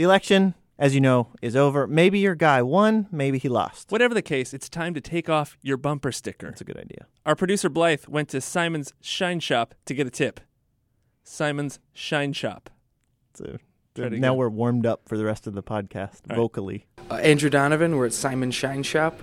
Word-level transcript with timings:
The 0.00 0.04
election, 0.04 0.54
as 0.78 0.94
you 0.94 1.00
know, 1.02 1.28
is 1.42 1.54
over. 1.54 1.86
Maybe 1.86 2.20
your 2.20 2.34
guy 2.34 2.62
won, 2.62 3.06
maybe 3.12 3.36
he 3.36 3.50
lost. 3.50 3.92
Whatever 3.92 4.14
the 4.14 4.22
case, 4.22 4.54
it's 4.54 4.66
time 4.66 4.94
to 4.94 5.00
take 5.02 5.28
off 5.28 5.58
your 5.60 5.76
bumper 5.76 6.10
sticker. 6.10 6.46
That's 6.46 6.62
a 6.62 6.64
good 6.64 6.78
idea. 6.78 7.04
Our 7.26 7.36
producer 7.36 7.68
Blythe 7.68 8.06
went 8.06 8.30
to 8.30 8.40
Simon's 8.40 8.94
Shine 9.02 9.40
Shop 9.40 9.74
to 9.84 9.92
get 9.92 10.06
a 10.06 10.10
tip. 10.10 10.40
Simon's 11.22 11.80
Shine 11.92 12.32
Shop. 12.32 12.70
So, 13.34 13.58
now 13.94 14.32
we're 14.32 14.48
warmed 14.48 14.86
up 14.86 15.02
for 15.06 15.18
the 15.18 15.24
rest 15.26 15.46
of 15.46 15.52
the 15.52 15.62
podcast 15.62 16.20
right. 16.30 16.34
vocally. 16.34 16.86
Uh, 17.10 17.16
Andrew 17.16 17.50
Donovan, 17.50 17.96
we're 17.96 18.06
at 18.06 18.14
Simon's 18.14 18.54
Shine 18.54 18.82
Shop. 18.82 19.20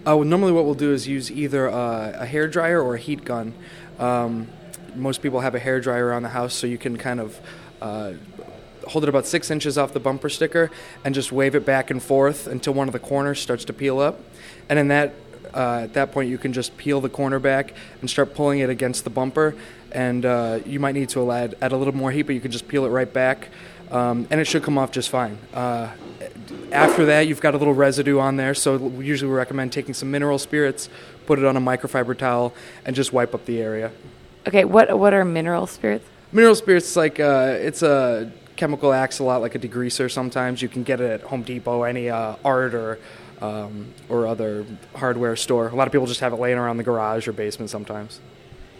Uh, 0.00 0.16
well, 0.16 0.24
normally, 0.24 0.50
what 0.50 0.64
we'll 0.64 0.74
do 0.74 0.92
is 0.92 1.06
use 1.06 1.30
either 1.30 1.70
uh, 1.70 2.16
a 2.18 2.26
hair 2.26 2.48
dryer 2.48 2.82
or 2.82 2.96
a 2.96 2.98
heat 2.98 3.24
gun. 3.24 3.54
Um, 4.00 4.48
most 4.96 5.22
people 5.22 5.38
have 5.38 5.54
a 5.54 5.60
hair 5.60 5.80
dryer 5.80 6.06
around 6.06 6.24
the 6.24 6.30
house, 6.30 6.52
so 6.52 6.66
you 6.66 6.78
can 6.78 6.96
kind 6.96 7.20
of 7.20 7.38
uh, 7.80 8.14
hold 8.86 9.04
it 9.04 9.08
about 9.08 9.26
six 9.26 9.50
inches 9.50 9.76
off 9.76 9.92
the 9.92 10.00
bumper 10.00 10.28
sticker 10.28 10.70
and 11.04 11.14
just 11.14 11.32
wave 11.32 11.54
it 11.54 11.64
back 11.64 11.90
and 11.90 12.02
forth 12.02 12.46
until 12.46 12.74
one 12.74 12.88
of 12.88 12.92
the 12.92 12.98
corners 12.98 13.40
starts 13.40 13.64
to 13.66 13.72
peel 13.72 13.98
up. 13.98 14.20
And 14.68 14.78
in 14.78 14.88
that, 14.88 15.14
uh, 15.54 15.80
at 15.84 15.94
that 15.94 16.12
point, 16.12 16.28
you 16.28 16.38
can 16.38 16.52
just 16.52 16.76
peel 16.76 17.00
the 17.00 17.08
corner 17.08 17.38
back 17.38 17.74
and 18.00 18.08
start 18.10 18.34
pulling 18.34 18.60
it 18.60 18.70
against 18.70 19.04
the 19.04 19.10
bumper. 19.10 19.54
And 19.92 20.24
uh, 20.24 20.60
you 20.66 20.80
might 20.80 20.94
need 20.94 21.08
to 21.10 21.30
add, 21.32 21.54
add 21.60 21.72
a 21.72 21.76
little 21.76 21.94
more 21.94 22.10
heat, 22.10 22.22
but 22.22 22.34
you 22.34 22.40
can 22.40 22.50
just 22.50 22.68
peel 22.68 22.84
it 22.84 22.90
right 22.90 23.10
back. 23.10 23.48
Um, 23.90 24.26
and 24.30 24.40
it 24.40 24.46
should 24.46 24.62
come 24.62 24.78
off 24.78 24.90
just 24.90 25.10
fine. 25.10 25.38
Uh, 25.54 25.92
after 26.72 27.06
that, 27.06 27.28
you've 27.28 27.40
got 27.40 27.54
a 27.54 27.58
little 27.58 27.74
residue 27.74 28.18
on 28.18 28.36
there, 28.36 28.54
so 28.54 28.76
we 28.76 29.06
usually 29.06 29.30
we 29.30 29.36
recommend 29.36 29.72
taking 29.72 29.94
some 29.94 30.10
mineral 30.10 30.38
spirits, 30.38 30.88
put 31.26 31.38
it 31.38 31.44
on 31.44 31.56
a 31.56 31.60
microfiber 31.60 32.16
towel, 32.16 32.52
and 32.84 32.96
just 32.96 33.12
wipe 33.12 33.32
up 33.34 33.44
the 33.46 33.60
area. 33.60 33.92
Okay, 34.46 34.64
what 34.64 34.98
what 34.98 35.14
are 35.14 35.24
mineral 35.24 35.66
spirits? 35.66 36.04
Mineral 36.32 36.56
spirits, 36.56 36.90
is 36.90 36.96
like 36.96 37.20
uh, 37.20 37.56
it's 37.58 37.82
a 37.82 38.30
chemical 38.56 38.92
acts 38.92 39.18
a 39.18 39.24
lot 39.24 39.40
like 39.40 39.54
a 39.54 39.58
degreaser. 39.58 40.10
Sometimes 40.10 40.62
you 40.62 40.68
can 40.68 40.82
get 40.82 41.00
it 41.00 41.10
at 41.10 41.22
Home 41.28 41.42
Depot, 41.42 41.82
any 41.82 42.10
uh, 42.10 42.36
art 42.44 42.74
or 42.74 42.98
um, 43.40 43.92
or 44.08 44.26
other 44.26 44.64
hardware 44.94 45.36
store. 45.36 45.68
A 45.68 45.74
lot 45.74 45.86
of 45.86 45.92
people 45.92 46.06
just 46.06 46.20
have 46.20 46.32
it 46.32 46.36
laying 46.36 46.58
around 46.58 46.78
the 46.78 46.82
garage 46.82 47.28
or 47.28 47.32
basement 47.32 47.70
sometimes. 47.70 48.20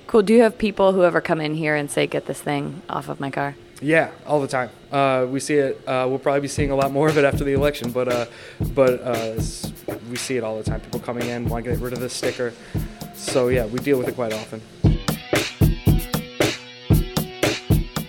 Cool. 0.06 0.22
Do 0.22 0.32
you 0.32 0.42
have 0.42 0.56
people 0.56 0.92
who 0.92 1.04
ever 1.04 1.20
come 1.20 1.40
in 1.40 1.54
here 1.54 1.74
and 1.74 1.90
say, 1.90 2.06
"Get 2.06 2.26
this 2.26 2.40
thing 2.40 2.82
off 2.88 3.08
of 3.08 3.20
my 3.20 3.30
car"? 3.30 3.56
Yeah, 3.82 4.10
all 4.26 4.40
the 4.40 4.48
time. 4.48 4.70
Uh, 4.90 5.26
we 5.28 5.40
see 5.40 5.56
it. 5.56 5.76
Uh, 5.86 6.06
we'll 6.08 6.18
probably 6.18 6.40
be 6.40 6.48
seeing 6.48 6.70
a 6.70 6.76
lot 6.76 6.92
more 6.92 7.08
of 7.08 7.18
it 7.18 7.24
after 7.24 7.44
the 7.44 7.52
election, 7.52 7.90
but 7.90 8.08
uh, 8.08 8.26
but 8.74 9.00
uh, 9.02 9.34
we 10.08 10.16
see 10.16 10.36
it 10.36 10.44
all 10.44 10.56
the 10.56 10.64
time. 10.64 10.80
People 10.80 11.00
coming 11.00 11.28
in 11.28 11.48
want 11.48 11.64
to 11.64 11.70
get 11.72 11.80
rid 11.80 11.92
of 11.92 12.00
this 12.00 12.14
sticker. 12.14 12.54
So 13.14 13.48
yeah, 13.48 13.66
we 13.66 13.78
deal 13.80 13.98
with 13.98 14.08
it 14.08 14.14
quite 14.14 14.32
often. 14.32 14.62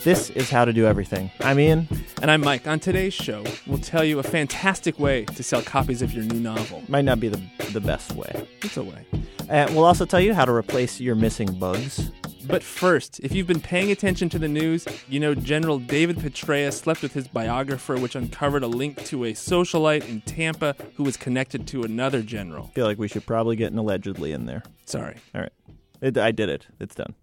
This 0.03 0.29
is 0.31 0.49
how 0.49 0.63
to 0.63 0.71
do 0.71 0.85
everything. 0.85 1.31
I'm 1.41 1.59
Ian. 1.59 1.87
And 2.21 2.31
I'm 2.31 2.41
Mike. 2.41 2.65
On 2.67 2.79
today's 2.79 3.13
show, 3.13 3.43
we'll 3.65 3.77
tell 3.79 4.03
you 4.05 4.19
a 4.19 4.23
fantastic 4.23 4.99
way 4.99 5.25
to 5.25 5.43
sell 5.43 5.61
copies 5.61 6.01
of 6.01 6.13
your 6.13 6.23
new 6.23 6.39
novel. 6.39 6.83
Might 6.87 7.03
not 7.03 7.19
be 7.19 7.27
the, 7.27 7.41
the 7.73 7.81
best 7.81 8.13
way. 8.13 8.47
It's 8.61 8.77
a 8.77 8.83
way. 8.83 9.05
Uh, 9.49 9.67
we'll 9.71 9.83
also 9.83 10.05
tell 10.05 10.21
you 10.21 10.33
how 10.33 10.45
to 10.45 10.53
replace 10.53 10.99
your 11.01 11.15
missing 11.15 11.51
bugs. 11.59 12.11
But 12.45 12.63
first, 12.63 13.19
if 13.19 13.33
you've 13.33 13.47
been 13.47 13.59
paying 13.59 13.91
attention 13.91 14.29
to 14.29 14.39
the 14.39 14.47
news, 14.47 14.87
you 15.09 15.19
know 15.19 15.35
General 15.35 15.79
David 15.79 16.17
Petraeus 16.17 16.73
slept 16.73 17.01
with 17.01 17.13
his 17.13 17.27
biographer, 17.27 17.97
which 17.97 18.15
uncovered 18.15 18.63
a 18.63 18.67
link 18.67 19.03
to 19.05 19.25
a 19.25 19.33
socialite 19.33 20.07
in 20.07 20.21
Tampa 20.21 20.75
who 20.95 21.03
was 21.03 21.17
connected 21.17 21.67
to 21.67 21.83
another 21.83 22.21
general. 22.21 22.69
I 22.71 22.75
feel 22.75 22.85
like 22.85 22.99
we 22.99 23.09
should 23.09 23.25
probably 23.25 23.57
get 23.57 23.73
an 23.73 23.77
allegedly 23.77 24.31
in 24.31 24.45
there. 24.45 24.63
Sorry. 24.85 25.17
All 25.35 25.41
right. 25.41 25.51
It, 26.01 26.17
I 26.17 26.31
did 26.31 26.47
it. 26.47 26.67
It's 26.79 26.95
done. 26.95 27.15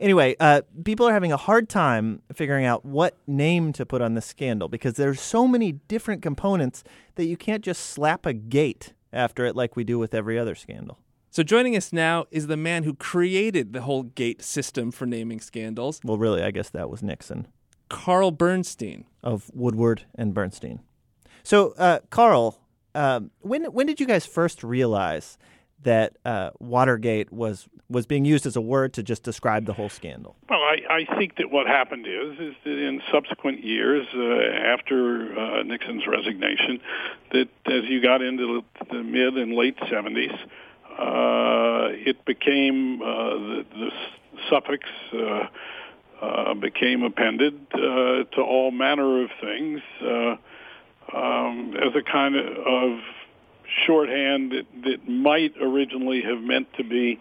Anyway, 0.00 0.34
uh, 0.40 0.62
people 0.84 1.06
are 1.06 1.12
having 1.12 1.30
a 1.30 1.36
hard 1.36 1.68
time 1.68 2.22
figuring 2.32 2.64
out 2.64 2.84
what 2.86 3.16
name 3.26 3.70
to 3.74 3.84
put 3.84 4.00
on 4.00 4.14
the 4.14 4.22
scandal 4.22 4.66
because 4.68 4.94
there's 4.94 5.20
so 5.20 5.46
many 5.46 5.72
different 5.72 6.22
components 6.22 6.82
that 7.16 7.26
you 7.26 7.36
can't 7.36 7.62
just 7.62 7.82
slap 7.84 8.24
a 8.24 8.32
gate 8.32 8.94
after 9.12 9.44
it 9.44 9.54
like 9.54 9.76
we 9.76 9.84
do 9.84 9.98
with 9.98 10.14
every 10.14 10.38
other 10.38 10.54
scandal. 10.54 10.98
So 11.30 11.42
joining 11.42 11.76
us 11.76 11.92
now 11.92 12.24
is 12.30 12.46
the 12.46 12.56
man 12.56 12.84
who 12.84 12.94
created 12.94 13.72
the 13.74 13.82
whole 13.82 14.04
gate 14.04 14.42
system 14.42 14.90
for 14.90 15.04
naming 15.06 15.38
scandals, 15.40 16.00
Well, 16.02 16.16
really, 16.16 16.42
I 16.42 16.50
guess 16.50 16.70
that 16.70 16.88
was 16.90 17.02
Nixon 17.02 17.46
Carl 17.90 18.30
Bernstein. 18.30 19.04
of 19.22 19.50
Woodward 19.52 20.04
and 20.14 20.32
Bernstein. 20.32 20.80
So, 21.42 21.74
uh, 21.76 22.00
Carl, 22.10 22.58
um, 22.94 23.30
when 23.40 23.64
when 23.66 23.86
did 23.86 24.00
you 24.00 24.06
guys 24.06 24.26
first 24.26 24.64
realize 24.64 25.38
that 25.82 26.16
uh, 26.24 26.50
Watergate 26.58 27.32
was 27.32 27.68
was 27.88 28.06
being 28.06 28.24
used 28.24 28.46
as 28.46 28.54
a 28.54 28.60
word 28.60 28.92
to 28.94 29.02
just 29.02 29.24
describe 29.24 29.66
the 29.66 29.72
whole 29.72 29.88
scandal? 29.88 30.36
Well, 30.48 30.60
I, 30.60 31.06
I 31.08 31.16
think 31.16 31.36
that 31.38 31.50
what 31.50 31.66
happened 31.66 32.06
is 32.06 32.38
is 32.38 32.54
that 32.64 32.78
in 32.78 33.02
subsequent 33.12 33.64
years 33.64 34.06
uh, 34.14 34.20
after 34.20 35.38
uh, 35.38 35.62
Nixon's 35.64 36.06
resignation, 36.06 36.80
that 37.32 37.48
as 37.66 37.84
you 37.88 38.00
got 38.00 38.22
into 38.22 38.62
the, 38.90 39.02
mid 39.02 39.36
and 39.36 39.54
late 39.54 39.76
70s, 39.78 40.32
uh, 40.98 41.88
it 41.92 42.24
became 42.24 43.02
uh, 43.02 43.06
the, 43.06 43.66
the 43.74 43.90
suffix 44.48 44.84
uh, 45.12 46.54
became 46.54 47.02
appended 47.02 47.70
to 47.70 48.42
all 48.42 48.70
manner 48.70 49.24
of 49.24 49.30
things 49.40 49.80
um, 51.14 51.74
as 51.76 51.94
a 51.96 52.02
kind 52.02 52.36
of, 52.36 52.46
of 52.46 53.00
shorthand 53.86 54.52
that, 54.52 54.66
that 54.84 55.08
might 55.08 55.54
originally 55.60 56.22
have 56.22 56.40
meant 56.40 56.72
to 56.74 56.84
be 56.84 57.20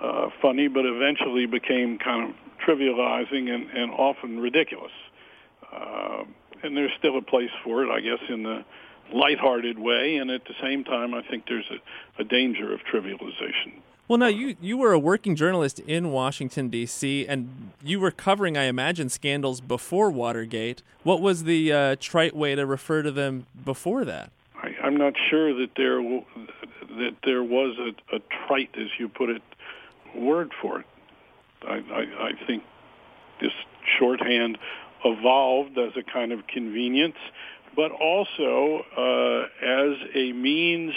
uh, 0.00 0.28
funny, 0.42 0.68
but 0.68 0.84
eventually 0.84 1.46
became 1.46 1.98
kind 1.98 2.30
of 2.30 2.36
trivializing 2.66 3.50
and, 3.50 3.70
and 3.70 3.90
often 3.92 4.40
ridiculous. 4.40 4.92
Uh, 5.72 6.24
and 6.62 6.76
there's 6.76 6.92
still 6.98 7.18
a 7.18 7.22
place 7.22 7.50
for 7.62 7.84
it, 7.84 7.90
I 7.90 8.00
guess, 8.00 8.20
in 8.28 8.42
the 8.42 8.64
lighthearted 9.12 9.78
way, 9.78 10.16
and 10.16 10.30
at 10.30 10.44
the 10.44 10.54
same 10.62 10.84
time, 10.84 11.14
I 11.14 11.22
think 11.22 11.44
there's 11.46 11.70
a, 11.70 12.22
a 12.22 12.24
danger 12.24 12.72
of 12.72 12.80
trivialization. 12.80 13.80
Well, 14.06 14.18
now 14.18 14.26
you 14.26 14.54
you 14.60 14.76
were 14.76 14.92
a 14.92 14.98
working 14.98 15.34
journalist 15.34 15.78
in 15.80 16.10
Washington 16.10 16.68
D.C. 16.68 17.26
and 17.26 17.70
you 17.82 17.98
were 18.00 18.10
covering, 18.10 18.54
I 18.54 18.64
imagine, 18.64 19.08
scandals 19.08 19.62
before 19.62 20.10
Watergate. 20.10 20.82
What 21.04 21.22
was 21.22 21.44
the 21.44 21.72
uh, 21.72 21.96
trite 21.98 22.36
way 22.36 22.54
to 22.54 22.66
refer 22.66 23.02
to 23.02 23.10
them 23.10 23.46
before 23.64 24.04
that? 24.04 24.30
I'm 24.84 24.98
not 24.98 25.14
sure 25.30 25.54
that 25.54 25.70
there 25.76 26.02
that 26.02 27.16
there 27.24 27.42
was 27.42 27.76
a, 27.78 28.16
a 28.16 28.20
trite, 28.46 28.68
as 28.76 28.88
you 28.98 29.08
put 29.08 29.30
it, 29.30 29.42
word 30.14 30.52
for 30.60 30.80
it. 30.80 30.86
I, 31.66 31.76
I, 31.76 32.28
I 32.28 32.46
think 32.46 32.62
this 33.40 33.52
shorthand 33.98 34.58
evolved 35.02 35.78
as 35.78 35.92
a 35.96 36.02
kind 36.02 36.32
of 36.32 36.46
convenience, 36.46 37.16
but 37.74 37.92
also 37.92 38.82
uh, 38.94 39.46
as 39.64 39.96
a 40.14 40.32
means 40.32 40.92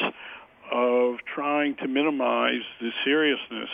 of 0.70 1.16
trying 1.34 1.78
to 1.78 1.88
minimize 1.88 2.64
the 2.82 2.92
seriousness 3.06 3.70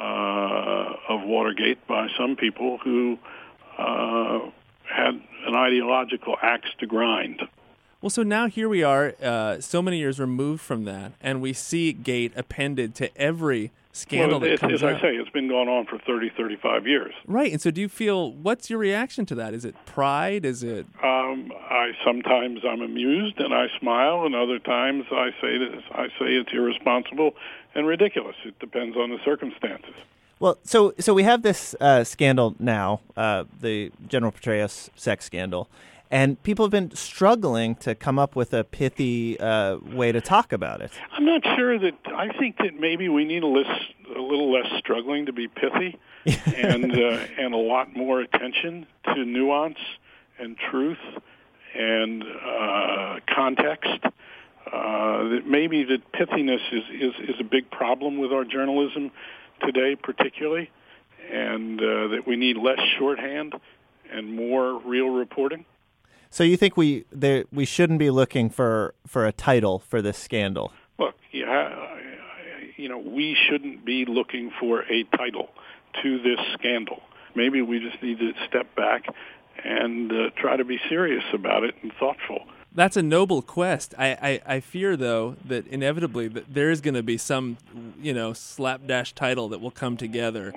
uh, 0.00 0.94
of 1.10 1.22
Watergate 1.24 1.86
by 1.86 2.08
some 2.18 2.36
people 2.36 2.78
who 2.82 3.18
uh, 3.76 4.38
had 4.88 5.20
an 5.46 5.54
ideological 5.54 6.36
axe 6.42 6.70
to 6.80 6.86
grind. 6.86 7.42
Well, 8.02 8.10
so 8.10 8.22
now 8.22 8.46
here 8.46 8.68
we 8.68 8.82
are, 8.82 9.14
uh, 9.22 9.60
so 9.60 9.80
many 9.80 9.98
years 9.98 10.20
removed 10.20 10.60
from 10.60 10.84
that, 10.84 11.12
and 11.20 11.40
we 11.40 11.54
see 11.54 11.94
Gate 11.94 12.32
appended 12.36 12.94
to 12.96 13.16
every 13.16 13.72
scandal 13.92 14.32
well, 14.32 14.40
that 14.40 14.52
it, 14.52 14.60
comes 14.60 14.74
as 14.74 14.82
out. 14.82 14.96
I 14.96 15.00
say, 15.00 15.16
it's 15.16 15.30
been 15.30 15.48
going 15.48 15.68
on 15.68 15.86
for 15.86 15.98
30, 15.98 16.30
35 16.36 16.86
years. 16.86 17.14
Right, 17.26 17.50
and 17.50 17.60
so 17.60 17.70
do 17.70 17.80
you 17.80 17.88
feel? 17.88 18.32
What's 18.32 18.68
your 18.68 18.78
reaction 18.78 19.24
to 19.26 19.34
that? 19.36 19.54
Is 19.54 19.64
it 19.64 19.74
pride? 19.86 20.44
Is 20.44 20.62
it? 20.62 20.86
Um, 21.02 21.50
I 21.70 21.92
sometimes 22.04 22.60
I'm 22.68 22.82
amused 22.82 23.38
and 23.38 23.54
I 23.54 23.68
smile, 23.80 24.26
and 24.26 24.34
other 24.34 24.58
times 24.58 25.06
I 25.10 25.30
say 25.40 25.56
that 25.56 25.82
I 25.92 26.08
say 26.18 26.34
it's 26.34 26.52
irresponsible 26.52 27.34
and 27.74 27.86
ridiculous. 27.86 28.36
It 28.44 28.58
depends 28.58 28.96
on 28.96 29.08
the 29.08 29.18
circumstances. 29.24 29.94
Well, 30.38 30.58
so 30.64 30.92
so 30.98 31.14
we 31.14 31.22
have 31.22 31.40
this 31.40 31.74
uh, 31.80 32.04
scandal 32.04 32.54
now, 32.58 33.00
uh, 33.16 33.44
the 33.58 33.90
General 34.06 34.32
Petraeus 34.32 34.90
sex 34.94 35.24
scandal, 35.24 35.70
and 36.10 36.42
people 36.42 36.64
have 36.64 36.70
been 36.70 36.94
struggling 36.94 37.74
to 37.76 37.94
come 37.94 38.18
up 38.18 38.36
with 38.36 38.54
a 38.54 38.64
pithy 38.64 39.38
uh, 39.40 39.78
way 39.78 40.12
to 40.12 40.20
talk 40.20 40.52
about 40.52 40.80
it. 40.80 40.92
I'm 41.12 41.24
not 41.24 41.42
sure 41.56 41.78
that 41.78 41.94
I 42.06 42.36
think 42.38 42.58
that 42.58 42.78
maybe 42.78 43.08
we 43.08 43.24
need 43.24 43.42
a, 43.42 43.46
less, 43.46 43.80
a 44.14 44.20
little 44.20 44.52
less 44.52 44.66
struggling 44.78 45.26
to 45.26 45.32
be 45.32 45.48
pithy, 45.48 45.98
and 46.56 46.92
uh, 46.92 47.18
and 47.38 47.54
a 47.54 47.58
lot 47.58 47.94
more 47.94 48.20
attention 48.20 48.86
to 49.04 49.24
nuance 49.24 49.78
and 50.38 50.56
truth 50.70 50.98
and 51.74 52.22
uh, 52.22 53.16
context. 53.34 54.04
Uh, 54.66 55.28
that 55.28 55.42
maybe 55.46 55.84
that 55.84 56.00
pithiness 56.10 56.60
is, 56.72 56.82
is, 57.00 57.28
is 57.28 57.36
a 57.38 57.44
big 57.44 57.70
problem 57.70 58.18
with 58.18 58.32
our 58.32 58.44
journalism 58.44 59.12
today, 59.64 59.94
particularly, 59.94 60.68
and 61.32 61.80
uh, 61.80 62.08
that 62.08 62.24
we 62.26 62.34
need 62.34 62.56
less 62.56 62.80
shorthand 62.98 63.54
and 64.10 64.34
more 64.34 64.80
real 64.80 65.08
reporting. 65.08 65.64
So 66.30 66.44
you 66.44 66.56
think 66.56 66.76
we 66.76 67.04
there 67.10 67.44
we 67.52 67.64
shouldn't 67.64 67.98
be 67.98 68.10
looking 68.10 68.50
for 68.50 68.94
for 69.06 69.26
a 69.26 69.32
title 69.32 69.78
for 69.78 70.02
this 70.02 70.18
scandal? 70.18 70.72
Look, 70.98 71.14
yeah, 71.32 71.96
you 72.76 72.88
know, 72.88 72.98
we 72.98 73.36
shouldn't 73.48 73.84
be 73.84 74.04
looking 74.04 74.50
for 74.60 74.82
a 74.82 75.04
title 75.16 75.48
to 76.02 76.18
this 76.18 76.38
scandal. 76.54 77.02
Maybe 77.34 77.62
we 77.62 77.80
just 77.80 78.02
need 78.02 78.18
to 78.18 78.32
step 78.48 78.74
back 78.74 79.06
and 79.64 80.12
uh, 80.12 80.30
try 80.36 80.56
to 80.56 80.64
be 80.64 80.78
serious 80.88 81.24
about 81.32 81.64
it 81.64 81.74
and 81.82 81.92
thoughtful. 81.98 82.46
That's 82.76 82.96
a 82.98 83.02
noble 83.02 83.40
quest. 83.40 83.94
I, 83.96 84.40
I, 84.46 84.54
I 84.56 84.60
fear 84.60 84.98
though 84.98 85.36
that 85.46 85.66
inevitably 85.66 86.28
that 86.28 86.52
there 86.52 86.70
is 86.70 86.82
going 86.82 86.94
to 86.94 87.02
be 87.02 87.16
some, 87.16 87.56
you 88.00 88.12
know, 88.12 88.34
slapdash 88.34 89.14
title 89.14 89.48
that 89.48 89.62
will 89.62 89.70
come 89.70 89.96
together. 89.96 90.52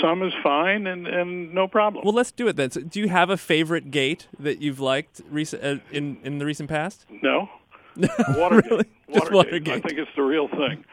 Some 0.00 0.22
is 0.22 0.32
fine 0.40 0.86
and, 0.86 1.08
and 1.08 1.52
no 1.52 1.66
problem. 1.66 2.04
Well, 2.04 2.14
let's 2.14 2.30
do 2.30 2.46
it 2.46 2.54
then. 2.54 2.70
So 2.70 2.80
do 2.80 3.00
you 3.00 3.08
have 3.08 3.28
a 3.28 3.36
favorite 3.36 3.90
gate 3.90 4.28
that 4.38 4.60
you've 4.62 4.78
liked 4.78 5.20
recent 5.28 5.64
uh, 5.64 5.76
in 5.90 6.18
in 6.22 6.38
the 6.38 6.46
recent 6.46 6.68
past? 6.68 7.06
No. 7.22 7.50
Watergate. 8.28 8.70
Really? 8.70 8.84
Just 9.12 9.32
Watergate. 9.32 9.74
I 9.74 9.80
think 9.80 9.98
it's 9.98 10.14
the 10.14 10.22
real 10.22 10.46
thing, 10.46 10.84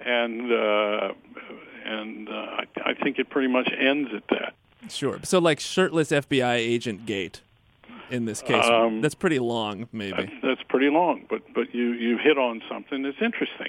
and 0.00 0.52
uh, 0.52 1.12
and 1.84 2.28
uh, 2.28 2.32
I, 2.32 2.64
I 2.86 2.94
think 2.94 3.18
it 3.18 3.28
pretty 3.28 3.48
much 3.48 3.70
ends 3.78 4.10
at 4.14 4.26
that. 4.28 4.54
Sure. 4.88 5.20
So 5.22 5.38
like 5.38 5.60
shirtless 5.60 6.10
FBI 6.10 6.56
agent 6.56 7.04
gate 7.04 7.42
in 8.10 8.24
this 8.24 8.42
case. 8.42 8.64
Um, 8.64 9.00
that's 9.00 9.14
pretty 9.14 9.38
long, 9.38 9.80
That's, 9.80 9.92
maybe. 9.92 10.32
that's 10.42 10.62
pretty 10.68 10.90
long, 10.90 11.26
but 11.28 11.42
but 11.54 11.74
you 11.74 11.92
you 11.92 12.18
hit 12.18 12.38
on 12.38 12.62
something 12.68 13.02
that's 13.02 13.20
interesting, 13.20 13.68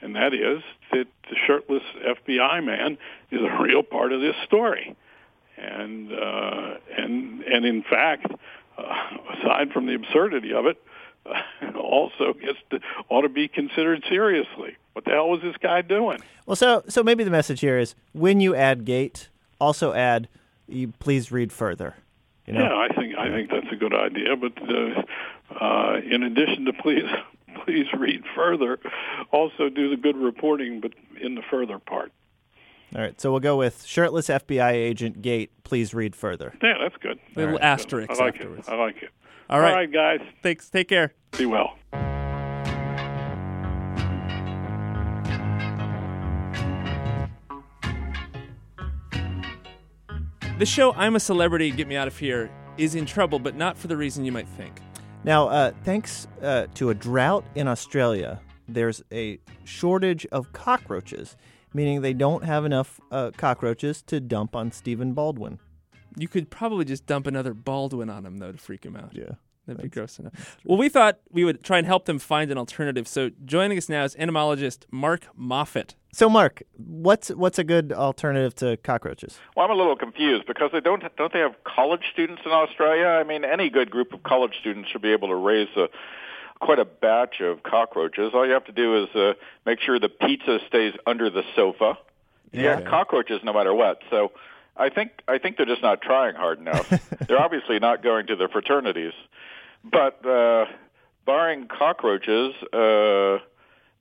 and 0.00 0.14
that 0.16 0.32
is 0.34 0.62
that 0.92 1.06
the 1.28 1.36
shirtless 1.46 1.82
FBI 2.04 2.64
man 2.64 2.98
is 3.30 3.40
a 3.40 3.62
real 3.62 3.82
part 3.82 4.12
of 4.12 4.20
this 4.20 4.36
story, 4.44 4.96
and 5.56 6.12
uh, 6.12 6.74
and 6.96 7.42
and 7.42 7.64
in 7.64 7.82
fact, 7.82 8.26
uh, 8.78 8.82
aside 9.38 9.72
from 9.72 9.86
the 9.86 9.94
absurdity 9.94 10.52
of 10.52 10.66
it, 10.66 10.82
uh, 11.26 11.78
also 11.78 12.32
gets 12.32 12.58
to, 12.70 12.80
ought 13.08 13.22
to 13.22 13.28
be 13.28 13.48
considered 13.48 14.02
seriously. 14.08 14.76
What 14.92 15.04
the 15.04 15.12
hell 15.12 15.28
was 15.28 15.40
this 15.42 15.56
guy 15.62 15.82
doing? 15.82 16.18
Well, 16.46 16.56
so 16.56 16.82
so 16.88 17.02
maybe 17.02 17.24
the 17.24 17.30
message 17.30 17.60
here 17.60 17.78
is 17.78 17.94
when 18.12 18.40
you 18.40 18.54
add 18.54 18.84
gate, 18.84 19.28
also 19.60 19.92
add 19.92 20.28
you 20.68 20.88
please 20.98 21.32
read 21.32 21.52
further. 21.52 21.96
You 22.50 22.58
know? 22.58 22.64
Yeah, 22.64 22.76
I 22.76 22.88
think 22.94 23.14
I 23.16 23.28
think 23.30 23.50
that's 23.50 23.72
a 23.72 23.76
good 23.76 23.94
idea. 23.94 24.34
But 24.34 24.52
uh, 24.68 25.02
uh, 25.64 26.00
in 26.00 26.24
addition 26.24 26.64
to 26.64 26.72
please 26.72 27.04
please 27.64 27.86
read 27.96 28.24
further, 28.34 28.78
also 29.30 29.68
do 29.68 29.88
the 29.88 29.96
good 29.96 30.16
reporting, 30.16 30.80
but 30.80 30.92
in 31.20 31.36
the 31.36 31.42
further 31.48 31.78
part. 31.78 32.10
All 32.92 33.00
right, 33.00 33.20
so 33.20 33.30
we'll 33.30 33.38
go 33.38 33.56
with 33.56 33.84
shirtless 33.84 34.26
FBI 34.26 34.72
agent 34.72 35.22
gate. 35.22 35.52
Please 35.62 35.94
read 35.94 36.16
further. 36.16 36.52
Yeah, 36.60 36.74
that's 36.80 36.96
good. 36.96 37.20
Little 37.36 37.52
Good. 37.52 37.62
asterisks 37.62 38.18
I 38.18 38.24
like 38.24 38.34
afterwards. 38.34 38.66
it. 38.66 38.72
I 38.72 38.76
like 38.76 38.96
it. 39.00 39.10
All 39.48 39.60
right. 39.60 39.70
All 39.70 39.76
right, 39.76 39.92
guys. 39.92 40.20
Thanks. 40.42 40.68
Take 40.70 40.88
care. 40.88 41.12
Be 41.38 41.46
well. 41.46 41.76
The 50.60 50.66
show 50.66 50.92
I'm 50.92 51.16
a 51.16 51.20
Celebrity, 51.20 51.70
Get 51.70 51.88
Me 51.88 51.96
Out 51.96 52.06
of 52.06 52.18
Here 52.18 52.50
is 52.76 52.94
in 52.94 53.06
trouble, 53.06 53.38
but 53.38 53.56
not 53.56 53.78
for 53.78 53.88
the 53.88 53.96
reason 53.96 54.26
you 54.26 54.30
might 54.30 54.46
think. 54.46 54.78
Now, 55.24 55.48
uh, 55.48 55.72
thanks 55.84 56.28
uh, 56.42 56.66
to 56.74 56.90
a 56.90 56.94
drought 56.94 57.46
in 57.54 57.66
Australia, 57.66 58.42
there's 58.68 59.02
a 59.10 59.40
shortage 59.64 60.26
of 60.26 60.52
cockroaches, 60.52 61.34
meaning 61.72 62.02
they 62.02 62.12
don't 62.12 62.44
have 62.44 62.66
enough 62.66 63.00
uh, 63.10 63.30
cockroaches 63.38 64.02
to 64.02 64.20
dump 64.20 64.54
on 64.54 64.70
Stephen 64.70 65.14
Baldwin. 65.14 65.60
You 66.18 66.28
could 66.28 66.50
probably 66.50 66.84
just 66.84 67.06
dump 67.06 67.26
another 67.26 67.54
Baldwin 67.54 68.10
on 68.10 68.26
him, 68.26 68.36
though, 68.36 68.52
to 68.52 68.58
freak 68.58 68.84
him 68.84 68.96
out. 68.96 69.16
Yeah. 69.16 69.36
That'd 69.66 69.82
be 69.82 69.88
gross 69.88 70.18
enough. 70.18 70.58
Well, 70.64 70.78
we 70.78 70.88
thought 70.88 71.18
we 71.30 71.44
would 71.44 71.62
try 71.62 71.78
and 71.78 71.86
help 71.86 72.06
them 72.06 72.18
find 72.18 72.50
an 72.50 72.58
alternative. 72.58 73.06
So 73.06 73.30
joining 73.44 73.78
us 73.78 73.88
now 73.88 74.04
is 74.04 74.16
entomologist 74.16 74.86
Mark 74.90 75.26
Moffett. 75.38 75.94
So, 76.12 76.28
Mark, 76.28 76.62
what's 76.76 77.28
what's 77.28 77.58
a 77.58 77.62
good 77.64 77.92
alternative 77.92 78.54
to 78.56 78.76
cockroaches? 78.78 79.38
Well, 79.56 79.64
I'm 79.64 79.70
a 79.70 79.76
little 79.76 79.94
confused 79.96 80.46
because 80.46 80.70
they 80.72 80.80
don't 80.80 81.04
don't 81.16 81.32
they 81.32 81.38
have 81.38 81.54
college 81.64 82.02
students 82.12 82.42
in 82.44 82.50
Australia? 82.50 83.06
I 83.06 83.22
mean, 83.22 83.44
any 83.44 83.70
good 83.70 83.90
group 83.90 84.12
of 84.12 84.22
college 84.24 84.54
students 84.58 84.88
should 84.90 85.02
be 85.02 85.12
able 85.12 85.28
to 85.28 85.36
raise 85.36 85.68
a 85.76 85.88
quite 86.58 86.78
a 86.80 86.84
batch 86.84 87.40
of 87.40 87.62
cockroaches. 87.62 88.32
All 88.34 88.44
you 88.46 88.52
have 88.52 88.64
to 88.64 88.72
do 88.72 89.04
is 89.04 89.14
uh, 89.14 89.34
make 89.66 89.80
sure 89.80 89.98
the 90.00 90.08
pizza 90.08 90.58
stays 90.66 90.94
under 91.06 91.30
the 91.30 91.42
sofa. 91.54 91.96
You 92.52 92.64
Yeah. 92.64 92.80
cockroaches 92.82 93.40
no 93.44 93.52
matter 93.52 93.72
what. 93.72 94.02
So 94.10 94.32
I 94.80 94.88
think 94.88 95.10
I 95.28 95.38
think 95.38 95.56
they're 95.56 95.66
just 95.66 95.82
not 95.82 96.00
trying 96.00 96.34
hard 96.34 96.58
enough. 96.58 96.88
they're 97.28 97.40
obviously 97.40 97.78
not 97.78 98.02
going 98.02 98.26
to 98.28 98.36
their 98.36 98.48
fraternities. 98.48 99.12
But 99.84 100.24
uh, 100.26 100.66
barring 101.24 101.68
cockroaches, 101.68 102.54
uh, 102.72 103.38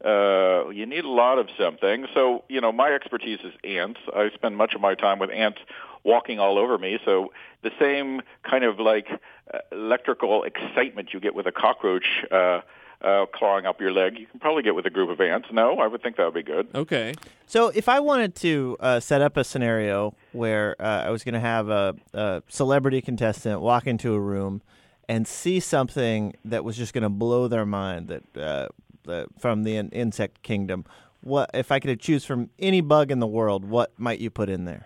uh, 0.05 0.69
you 0.69 0.85
need 0.85 1.03
a 1.03 1.09
lot 1.09 1.37
of 1.39 1.49
something. 1.57 2.07
So, 2.13 2.43
you 2.47 2.61
know, 2.61 2.71
my 2.71 2.91
expertise 2.91 3.39
is 3.43 3.53
ants. 3.63 3.99
I 4.15 4.29
spend 4.33 4.57
much 4.57 4.73
of 4.73 4.81
my 4.81 4.95
time 4.95 5.19
with 5.19 5.29
ants 5.31 5.59
walking 6.03 6.39
all 6.39 6.57
over 6.57 6.77
me. 6.77 6.99
So 7.03 7.33
the 7.61 7.71
same 7.79 8.21
kind 8.43 8.63
of 8.63 8.79
like 8.79 9.07
uh, 9.53 9.59
electrical 9.71 10.43
excitement 10.43 11.13
you 11.13 11.19
get 11.19 11.35
with 11.35 11.45
a 11.45 11.51
cockroach 11.51 12.25
uh, 12.31 12.61
uh, 13.01 13.25
clawing 13.33 13.65
up 13.65 13.79
your 13.79 13.91
leg, 13.91 14.19
you 14.19 14.25
can 14.25 14.39
probably 14.39 14.63
get 14.63 14.75
with 14.75 14.85
a 14.85 14.89
group 14.89 15.09
of 15.09 15.21
ants. 15.21 15.47
No, 15.51 15.79
I 15.79 15.87
would 15.87 16.03
think 16.03 16.17
that 16.17 16.25
would 16.25 16.33
be 16.33 16.43
good. 16.43 16.67
Okay. 16.75 17.13
So, 17.45 17.69
if 17.69 17.87
I 17.89 17.99
wanted 17.99 18.35
to 18.35 18.77
uh, 18.79 18.99
set 18.99 19.21
up 19.21 19.37
a 19.37 19.43
scenario 19.43 20.15
where 20.33 20.75
uh, 20.79 21.03
I 21.05 21.09
was 21.09 21.23
going 21.23 21.33
to 21.33 21.39
have 21.39 21.69
a, 21.69 21.95
a 22.13 22.43
celebrity 22.47 23.01
contestant 23.01 23.61
walk 23.61 23.87
into 23.87 24.13
a 24.13 24.19
room 24.19 24.61
and 25.07 25.27
see 25.27 25.59
something 25.59 26.35
that 26.45 26.63
was 26.63 26.77
just 26.77 26.93
going 26.93 27.03
to 27.03 27.09
blow 27.09 27.47
their 27.47 27.65
mind 27.65 28.09
that 28.09 28.37
uh, 28.37 28.67
uh, 29.09 29.25
from 29.39 29.63
the 29.63 29.75
in- 29.75 29.89
insect 29.89 30.43
kingdom, 30.43 30.85
what 31.21 31.49
if 31.53 31.71
I 31.71 31.79
could 31.79 31.99
choose 31.99 32.25
from 32.25 32.49
any 32.59 32.81
bug 32.81 33.11
in 33.11 33.19
the 33.19 33.27
world? 33.27 33.65
What 33.65 33.91
might 33.97 34.19
you 34.19 34.29
put 34.29 34.49
in 34.49 34.65
there? 34.65 34.85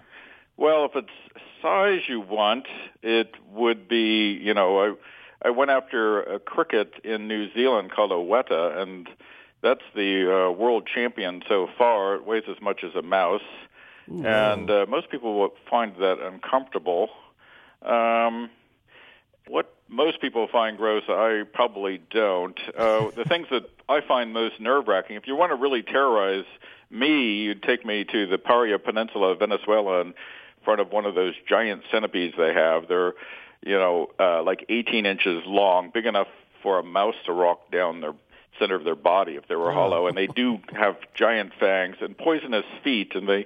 Well, 0.56 0.86
if 0.86 0.92
it's 0.96 1.10
size 1.62 2.02
you 2.08 2.20
want, 2.20 2.68
it 3.02 3.34
would 3.52 3.88
be, 3.88 4.32
you 4.42 4.54
know, 4.54 4.80
I 4.80 4.94
I 5.44 5.50
went 5.50 5.72
after 5.72 6.22
a 6.22 6.40
cricket 6.40 6.94
in 7.04 7.28
New 7.28 7.52
Zealand 7.54 7.92
called 7.92 8.12
a 8.12 8.16
weta, 8.16 8.78
and 8.78 9.10
that's 9.62 9.84
the 9.96 10.48
uh, 10.48 10.52
world 10.52 10.88
champion 10.94 11.44
so 11.48 11.68
far. 11.78 12.16
It 12.16 12.26
weighs 12.26 12.44
as 12.50 12.62
much 12.62 12.84
as 12.84 12.96
a 12.96 13.02
mouse, 13.02 13.42
and 14.26 14.70
uh, 14.70 14.86
most 14.88 15.10
people 15.10 15.40
will 15.40 15.54
find 15.70 15.96
that 15.98 16.20
uncomfortable. 16.20 17.10
Um, 17.82 18.50
what 19.48 19.74
most 19.90 20.22
people 20.22 20.48
find 20.52 20.78
gross, 20.78 21.04
I 21.10 21.44
probably 21.54 22.02
don't. 22.10 22.60
Uh, 22.78 23.12
the 23.12 23.26
things 23.26 23.48
that 23.52 23.70
I 23.90 24.02
find 24.02 24.34
most 24.34 24.60
nerve 24.60 24.88
wracking, 24.88 25.18
if 25.18 25.28
you 25.28 25.36
want 25.36 25.52
to 25.52 25.56
really 25.56 25.84
terrorize 25.84 26.46
me, 26.90 27.36
you'd 27.44 27.64
take 27.64 27.86
me 27.86 28.06
to 28.06 28.28
the 28.28 28.38
Paria 28.38 28.80
Peninsula 28.80 29.32
of 29.32 29.40
Venezuela 29.40 30.02
in 30.02 30.14
front 30.64 30.80
of 30.80 30.92
one 30.92 31.06
of 31.06 31.16
those 31.16 31.34
giant 31.48 31.84
centipedes 31.92 32.36
they 32.38 32.54
have. 32.54 32.88
They're, 32.88 33.14
you 33.66 33.78
know, 33.78 34.08
uh, 34.20 34.44
like 34.44 34.66
18 34.70 35.06
inches 35.06 35.44
long, 35.46 35.92
big 35.94 36.06
enough 36.06 36.28
for 36.62 36.80
a 36.80 36.84
mouse 36.84 37.16
to 37.26 37.34
walk 37.34 37.72
down 37.72 38.02
their 38.02 38.14
center 38.60 38.76
of 38.76 38.84
their 38.84 38.96
body 38.96 39.34
if 39.34 39.48
they 39.48 39.56
were 39.56 39.72
hollow. 39.72 40.08
And 40.08 40.18
they 40.18 40.28
do 40.28 40.60
have 40.74 40.96
giant 41.16 41.54
fangs 41.60 41.98
and 42.02 42.18
poisonous 42.18 42.66
feet, 42.84 43.16
and 43.16 43.28
they 43.28 43.46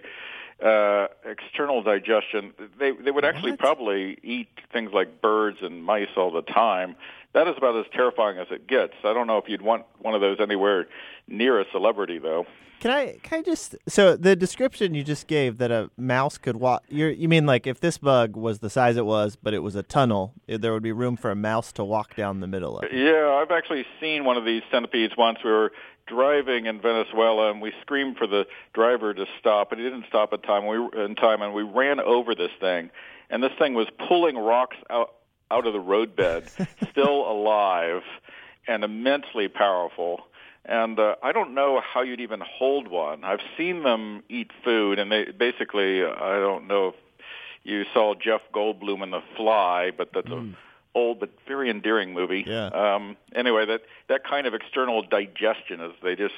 uh, 0.64 1.08
external 1.26 1.84
digestion. 1.84 2.54
They 2.80 2.92
they 2.92 3.12
would 3.12 3.26
actually 3.26 3.56
probably 3.58 4.18
eat 4.24 4.50
things 4.74 4.92
like 4.94 5.22
birds 5.22 5.60
and 5.62 5.84
mice 5.84 6.10
all 6.16 6.32
the 6.32 6.42
time. 6.42 6.96
That 7.34 7.48
is 7.48 7.56
about 7.58 7.76
as 7.78 7.86
terrifying 7.94 8.40
as 8.40 8.48
it 8.50 8.68
gets. 8.68 8.94
I 9.04 9.14
don't 9.14 9.28
know 9.28 9.38
if 9.38 9.46
you'd 9.48 9.62
want 9.62 9.86
one 10.00 10.16
of 10.16 10.22
those 10.22 10.38
anywhere 10.40 10.88
near 11.28 11.60
a 11.60 11.66
celebrity, 11.72 12.18
though. 12.18 12.46
Can 12.80 12.92
I 12.92 13.18
can 13.24 13.40
I 13.40 13.42
just 13.42 13.76
so 13.88 14.16
the 14.16 14.36
description 14.36 14.94
you 14.94 15.04
just 15.04 15.26
gave 15.28 15.58
that 15.58 15.72
a 15.72 15.90
mouse 15.98 16.38
could 16.38 16.58
walk? 16.58 16.84
You 16.90 17.08
you 17.08 17.28
mean 17.28 17.46
like 17.46 17.66
if 17.66 17.80
this 17.80 17.98
bug 17.98 18.36
was 18.36 18.60
the 18.60 18.70
size 18.70 18.98
it 18.98 19.06
was, 19.06 19.36
but 19.36 19.54
it 19.54 19.60
was 19.60 19.76
a 19.76 19.82
tunnel, 19.82 20.34
eh, 20.48 20.58
there 20.58 20.74
would 20.74 20.84
be 20.84 20.92
room 20.92 21.18
for 21.18 21.32
a 21.32 21.36
mouse 21.36 21.72
to 21.74 21.84
walk 21.84 22.16
down 22.16 22.40
the 22.40 22.48
middle 22.48 22.78
of 22.78 22.86
it. 22.86 22.94
Yeah, 22.94 23.30
I've 23.42 23.52
actually 23.52 23.86
seen 24.00 24.26
one 24.26 24.38
of 24.38 24.46
these 24.46 24.62
centipedes 24.72 25.18
once. 25.18 25.40
We 25.44 25.50
were 25.50 25.72
driving 26.08 26.66
in 26.66 26.82
Venezuela, 26.82 27.52
and 27.52 27.62
we 27.62 27.72
screamed 27.82 28.18
for 28.18 28.28
the 28.28 28.46
driver 28.74 29.14
to 29.14 29.26
stop, 29.40 29.70
but 29.70 29.78
he 29.78 29.84
didn't 29.84 30.06
stop 30.08 30.34
at 30.34 30.44
time. 30.44 30.66
We 30.66 30.78
in 31.04 31.16
time, 31.16 31.42
and 31.42 31.54
we 31.54 31.64
ran 31.64 32.00
over 32.00 32.34
this 32.34 32.52
thing, 32.60 32.90
and 33.30 33.44
this 33.44 33.52
thing 33.60 33.74
was 33.74 33.88
pulling 34.08 34.38
rocks 34.38 34.78
out 34.90 35.14
out 35.50 35.66
of 35.66 35.74
the 35.74 35.80
roadbed, 35.80 36.50
still 36.92 37.30
alive, 37.30 38.02
and 38.68 38.84
immensely 38.84 39.48
powerful. 39.48 40.22
And 40.66 41.00
uh, 41.00 41.16
I 41.24 41.32
don't 41.32 41.54
know 41.54 41.82
how 41.82 42.02
you'd 42.02 42.20
even 42.20 42.42
hold 42.42 42.90
one. 42.90 43.24
I've 43.24 43.40
seen 43.58 43.84
them 43.84 44.24
eat 44.28 44.52
food, 44.66 45.00
and 45.00 45.10
they 45.10 45.26
basically, 45.32 46.04
I 46.04 46.40
don't 46.40 46.68
know 46.68 46.90
if 46.90 46.96
you 47.64 47.86
saw 47.94 48.16
Jeff 48.16 48.42
Goldblum 48.54 49.02
in 49.02 49.12
The 49.12 49.22
Fly, 49.38 49.92
but 49.98 50.10
that's 50.14 50.28
a 50.28 50.56
old 50.98 51.20
but 51.20 51.30
very 51.48 51.70
endearing 51.70 52.14
movie. 52.14 52.44
Yeah. 52.46 52.68
Um, 52.68 53.18
anyway, 53.36 53.66
that 53.66 53.82
that 54.10 54.24
kind 54.24 54.48
of 54.48 54.54
external 54.54 55.04
digestion 55.04 55.80
is 55.82 55.94
they 56.04 56.16
just 56.16 56.34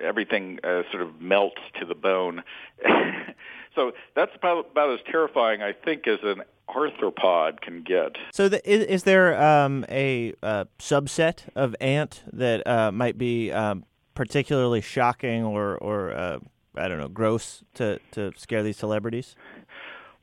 everything 0.00 0.58
uh, 0.62 0.82
sort 0.90 1.02
of 1.02 1.20
melts 1.20 1.62
to 1.80 1.86
the 1.86 1.94
bone. 1.94 2.42
so 3.74 3.92
that's 4.14 4.34
about 4.34 4.70
about 4.70 4.92
as 4.92 5.00
terrifying, 5.10 5.62
I 5.62 5.72
think, 5.72 6.06
as 6.06 6.18
an 6.22 6.42
arthropod 6.68 7.60
can 7.60 7.82
get. 7.82 8.16
So 8.32 8.48
the, 8.48 8.70
is, 8.70 8.84
is 8.84 9.02
there 9.04 9.40
um, 9.40 9.84
a 9.88 10.34
uh, 10.42 10.64
subset 10.78 11.44
of 11.54 11.74
ant 11.80 12.22
that 12.32 12.66
uh, 12.66 12.92
might 12.92 13.16
be 13.16 13.52
um, 13.52 13.84
particularly 14.14 14.80
shocking 14.80 15.44
or 15.44 15.76
or 15.78 16.12
uh, 16.12 16.38
I 16.76 16.88
don't 16.88 16.98
know 16.98 17.08
gross 17.08 17.62
to 17.74 17.98
to 18.12 18.32
scare 18.36 18.62
these 18.62 18.76
celebrities? 18.76 19.34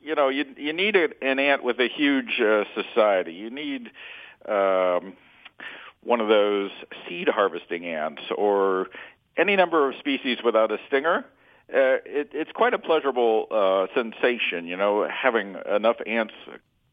You 0.04 0.14
know, 0.14 0.28
you 0.28 0.44
you 0.56 0.72
need 0.72 0.96
an 0.96 1.38
ant 1.38 1.64
with 1.64 1.80
a 1.80 1.88
huge 1.88 2.40
uh, 2.40 2.64
society. 2.74 3.32
You 3.32 3.50
need 3.50 3.90
um, 4.46 5.14
one 6.02 6.20
of 6.20 6.28
those 6.28 6.70
seed 7.08 7.28
harvesting 7.28 7.86
ants 7.86 8.22
or 8.36 8.88
any 9.36 9.56
number 9.56 9.88
of 9.88 9.96
species 9.98 10.38
without 10.44 10.70
a 10.70 10.78
stinger. 10.86 11.24
Uh, 11.72 11.96
it, 12.04 12.30
it's 12.34 12.52
quite 12.52 12.74
a 12.74 12.78
pleasurable 12.78 13.46
uh, 13.50 13.86
sensation, 13.94 14.66
you 14.66 14.76
know, 14.76 15.08
having 15.08 15.56
enough 15.66 15.96
ants 16.06 16.34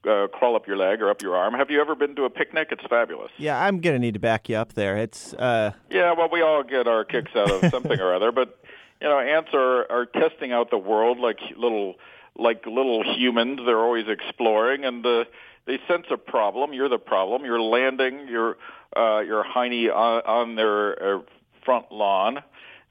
uh, 0.10 0.28
crawl 0.28 0.56
up 0.56 0.66
your 0.66 0.78
leg 0.78 1.02
or 1.02 1.10
up 1.10 1.22
your 1.22 1.36
arm. 1.36 1.54
Have 1.54 1.70
you 1.70 1.82
ever 1.82 1.94
been 1.94 2.16
to 2.16 2.24
a 2.24 2.30
picnic? 2.30 2.70
It's 2.72 2.86
fabulous. 2.90 3.32
Yeah, 3.38 3.62
I'm 3.62 3.82
gonna 3.82 4.00
need 4.00 4.14
to 4.14 4.20
back 4.20 4.48
you 4.48 4.56
up 4.56 4.74
there. 4.74 4.98
It's 4.98 5.34
uh, 5.34 5.74
Yeah, 5.90 6.14
well, 6.14 6.30
we 6.32 6.42
all 6.42 6.64
get 6.64 6.88
our 6.88 7.04
kicks 7.04 7.32
out 7.36 7.52
of 7.52 7.70
something 7.72 8.00
or 8.00 8.14
other, 8.14 8.32
but 8.32 8.58
you 9.02 9.08
know, 9.08 9.20
ants 9.20 9.50
are 9.54 9.92
are 9.92 10.06
testing 10.06 10.54
out 10.54 10.72
the 10.72 10.78
world 10.78 11.20
like 11.20 11.40
little 11.58 11.96
like 12.38 12.66
little 12.66 13.04
humans. 13.16 13.60
They're 13.66 13.80
always 13.80 14.08
exploring, 14.08 14.86
and 14.86 15.06
uh, 15.06 15.26
they 15.66 15.80
sense 15.88 16.06
a 16.12 16.18
problem. 16.18 16.74
You're 16.74 16.90
the 16.90 16.98
problem. 16.98 17.46
You're 17.46 17.62
landing 17.62 18.28
your 18.28 18.58
uh, 18.96 19.20
your 19.20 19.44
hiney 19.44 19.90
on, 19.94 20.22
on 20.26 20.56
their 20.56 21.18
uh, 21.18 21.22
front 21.64 21.92
lawn. 21.92 22.40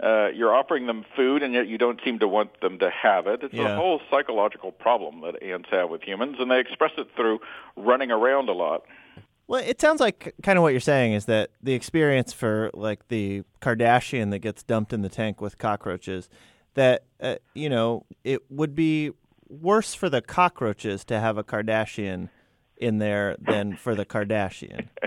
Uh, 0.03 0.29
you're 0.35 0.55
offering 0.55 0.87
them 0.87 1.05
food, 1.15 1.43
and 1.43 1.53
yet 1.53 1.67
you 1.69 1.77
don't 1.77 2.01
seem 2.03 2.19
to 2.19 2.27
want 2.27 2.59
them 2.63 2.79
to 2.79 2.89
have 2.89 3.27
it. 3.27 3.43
It's 3.43 3.53
Yeah. 3.53 3.75
a 3.75 3.77
whole 3.77 4.01
psychological 4.11 4.73
problem 4.73 5.21
that 5.21 5.43
ants 5.43 5.69
have 5.71 5.91
with 5.91 6.03
humans, 6.03 6.37
and 6.39 6.51
they 6.51 6.59
express 6.59 6.93
it 6.97 7.09
through 7.15 7.41
running 7.77 8.11
around 8.11 8.49
a 8.49 8.53
lot. 8.53 8.85
Well, 9.47 9.63
it 9.63 9.79
sounds 9.79 10.01
like 10.01 10.33
kind 10.43 10.57
of 10.57 10.63
what 10.63 10.73
you're 10.73 10.81
saying 10.81 11.13
is 11.13 11.27
that 11.27 11.51
the 11.63 11.75
experience 11.75 12.33
for 12.33 12.71
like 12.73 13.09
the 13.09 13.43
Kardashian 13.61 14.31
that 14.31 14.39
gets 14.39 14.63
dumped 14.63 14.95
in 14.95 15.03
the 15.03 15.09
tank 15.11 15.43
with 15.43 15.59
cockroaches, 15.59 16.31
that 16.75 17.03
uh, 17.21 17.35
you 17.53 17.69
know 17.69 18.07
it 18.25 18.51
would 18.51 18.75
be 18.75 19.11
worse 19.51 19.95
for 19.95 20.09
the 20.09 20.23
cockroaches 20.23 21.05
to 21.07 21.21
have 21.21 21.37
a 21.37 21.45
Kardashian 21.45 22.29
in 22.77 22.99
there 22.99 23.37
than 23.39 23.77
for 23.77 23.95
the 23.95 24.07
Kardashian. 24.07 24.89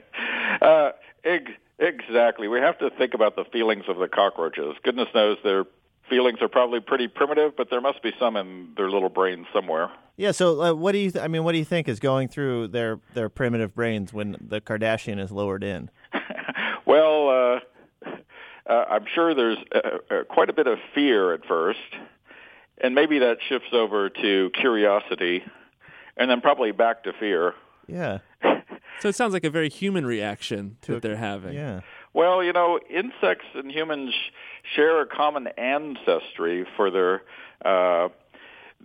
Uh, 0.62 0.92
ex- 1.26 1.52
exactly. 1.80 2.48
We 2.48 2.60
have 2.60 2.78
to 2.78 2.90
think 2.92 3.14
about 3.14 3.36
the 3.36 3.44
feelings 3.52 3.86
of 3.90 3.98
the 3.98 4.08
cockroaches. 4.08 4.76
Goodness 4.84 5.10
knows 5.14 5.38
their 5.44 5.66
feelings 6.10 6.42
are 6.42 6.48
probably 6.48 6.80
pretty 6.80 7.08
primitive, 7.08 7.58
but 7.58 7.70
there 7.70 7.82
must 7.82 8.02
be 8.02 8.12
some 8.20 8.38
in 8.38 8.70
their 8.78 8.90
little 8.90 9.10
brains 9.10 9.48
somewhere. 9.52 9.90
Yeah. 10.16 10.32
So, 10.32 10.62
uh, 10.62 10.74
what 10.74 10.92
do 10.94 11.00
you? 11.00 11.12
Th- 11.12 11.24
I 11.24 11.28
mean, 11.28 11.44
what 11.44 11.54
do 11.54 11.58
you 11.58 11.66
think 11.66 11.90
is 11.90 12.00
going 12.00 12.28
through 12.28 12.70
their 12.70 13.00
their 13.14 13.30
primitive 13.30 13.74
brains 13.74 14.14
when 14.14 14.38
the 14.40 14.62
Kardashian 14.62 15.20
is 15.20 15.32
lowered 15.32 15.64
in? 15.64 15.90
well, 16.86 17.30
uh, 17.30 18.10
uh, 18.70 18.86
I'm 18.90 19.06
sure 19.14 19.34
there's 19.34 19.58
uh, 19.74 20.14
uh, 20.14 20.24
quite 20.30 20.50
a 20.50 20.54
bit 20.54 20.68
of 20.68 20.78
fear 20.94 21.34
at 21.34 21.46
first, 21.46 21.80
and 22.80 22.96
maybe 22.96 23.20
that 23.20 23.38
shifts 23.48 23.70
over 23.74 24.10
to 24.10 24.50
curiosity, 24.60 25.44
and 26.18 26.30
then 26.30 26.42
probably 26.42 26.72
back 26.72 27.04
to 27.04 27.14
fear. 27.20 27.54
Yeah. 27.88 28.20
So 29.00 29.10
it 29.10 29.16
sounds 29.16 29.34
like 29.34 29.44
a 29.44 29.50
very 29.50 29.68
human 29.70 30.06
reaction 30.06 30.78
To 30.84 30.92
a- 30.92 30.96
that 30.96 31.02
they're 31.02 31.18
having. 31.18 31.54
Yeah. 31.54 31.82
Well, 32.14 32.42
you 32.42 32.54
know, 32.54 32.80
insects 32.90 33.48
and 33.54 33.70
humans 33.70 34.14
share 34.76 35.02
a 35.02 35.06
common 35.06 35.48
ancestry 35.58 36.66
for 36.78 36.90
their 36.90 37.24
uh, 37.66 38.10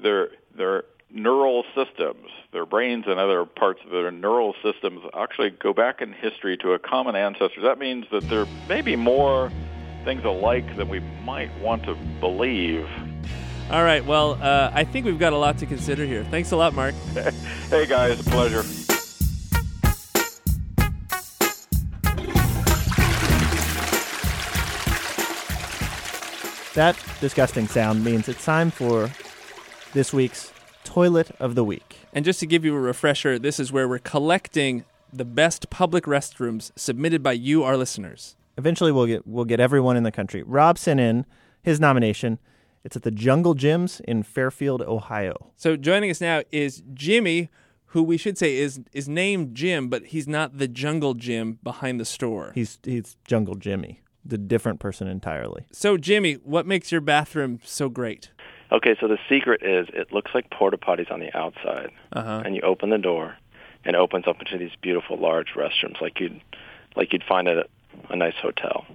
their 0.02 0.30
their 0.56 0.84
neural 1.10 1.62
systems. 1.74 2.26
Their 2.52 2.66
brains 2.66 3.04
and 3.06 3.20
other 3.20 3.44
parts 3.44 3.80
of 3.84 3.92
their 3.92 4.10
neural 4.10 4.54
systems 4.62 5.02
actually 5.16 5.50
go 5.50 5.72
back 5.72 6.00
in 6.00 6.12
history 6.12 6.56
to 6.58 6.72
a 6.72 6.78
common 6.80 7.14
ancestor. 7.14 7.60
That 7.62 7.78
means 7.78 8.06
that 8.10 8.28
there 8.28 8.46
may 8.68 8.80
be 8.80 8.96
more 8.96 9.52
things 10.04 10.24
alike 10.24 10.76
than 10.76 10.88
we 10.88 10.98
might 11.22 11.56
want 11.60 11.84
to 11.84 11.94
believe. 12.18 12.88
All 13.70 13.84
right. 13.84 14.02
Well, 14.04 14.38
uh, 14.42 14.70
I 14.72 14.84
think 14.84 15.04
we've 15.04 15.18
got 15.18 15.34
a 15.34 15.36
lot 15.36 15.58
to 15.58 15.66
consider 15.66 16.06
here. 16.06 16.24
Thanks 16.24 16.52
a 16.52 16.56
lot, 16.56 16.74
Mark. 16.74 16.94
Hey 17.68 17.84
guys, 17.84 18.22
pleasure. 18.22 18.62
That 26.74 26.96
disgusting 27.20 27.66
sound 27.68 28.02
means 28.02 28.26
it's 28.26 28.42
time 28.42 28.70
for 28.70 29.10
this 29.92 30.14
week's 30.14 30.50
toilet 30.84 31.30
of 31.38 31.54
the 31.54 31.62
week. 31.62 31.98
And 32.14 32.24
just 32.24 32.40
to 32.40 32.46
give 32.46 32.64
you 32.64 32.74
a 32.74 32.80
refresher, 32.80 33.38
this 33.38 33.60
is 33.60 33.70
where 33.70 33.86
we're 33.86 33.98
collecting 33.98 34.86
the 35.12 35.26
best 35.26 35.68
public 35.68 36.04
restrooms 36.04 36.72
submitted 36.74 37.22
by 37.22 37.32
you, 37.32 37.64
our 37.64 37.76
listeners. 37.76 38.34
Eventually, 38.56 38.92
we'll 38.92 39.06
get 39.06 39.26
we'll 39.26 39.44
get 39.44 39.60
everyone 39.60 39.98
in 39.98 40.04
the 40.04 40.12
country. 40.12 40.42
Rob 40.42 40.78
sent 40.78 41.00
in 41.00 41.26
his 41.62 41.78
nomination. 41.78 42.38
It's 42.88 42.96
at 42.96 43.02
the 43.02 43.10
Jungle 43.10 43.52
Jim's 43.52 44.00
in 44.08 44.22
Fairfield, 44.22 44.80
Ohio. 44.80 45.52
So 45.56 45.76
joining 45.76 46.10
us 46.10 46.22
now 46.22 46.40
is 46.50 46.82
Jimmy, 46.94 47.50
who 47.88 48.02
we 48.02 48.16
should 48.16 48.38
say 48.38 48.56
is 48.56 48.80
is 48.94 49.06
named 49.10 49.54
Jim, 49.54 49.88
but 49.90 50.06
he's 50.06 50.26
not 50.26 50.56
the 50.56 50.66
Jungle 50.66 51.12
Jim 51.12 51.58
behind 51.62 52.00
the 52.00 52.06
store. 52.06 52.50
He's 52.54 52.78
he's 52.82 53.18
Jungle 53.26 53.56
Jimmy, 53.56 54.00
the 54.24 54.38
different 54.38 54.80
person 54.80 55.06
entirely. 55.06 55.66
So 55.70 55.98
Jimmy, 55.98 56.36
what 56.44 56.64
makes 56.64 56.90
your 56.90 57.02
bathroom 57.02 57.60
so 57.62 57.90
great? 57.90 58.30
Okay, 58.72 58.96
so 58.98 59.06
the 59.06 59.18
secret 59.28 59.62
is 59.62 59.86
it 59.92 60.10
looks 60.10 60.30
like 60.32 60.48
porta 60.50 60.78
potties 60.78 61.10
on 61.12 61.20
the 61.20 61.30
outside, 61.36 61.90
Uh-huh. 62.12 62.40
and 62.42 62.56
you 62.56 62.62
open 62.62 62.88
the 62.88 62.96
door, 62.96 63.36
and 63.84 63.96
it 63.96 63.98
opens 63.98 64.26
up 64.26 64.40
into 64.40 64.56
these 64.56 64.74
beautiful 64.80 65.18
large 65.18 65.48
restrooms, 65.54 66.00
like 66.00 66.20
you'd 66.20 66.40
like 66.96 67.12
you'd 67.12 67.22
find 67.28 67.48
at 67.48 67.58
a, 67.58 67.66
a 68.10 68.16
nice 68.16 68.36
hotel. 68.40 68.86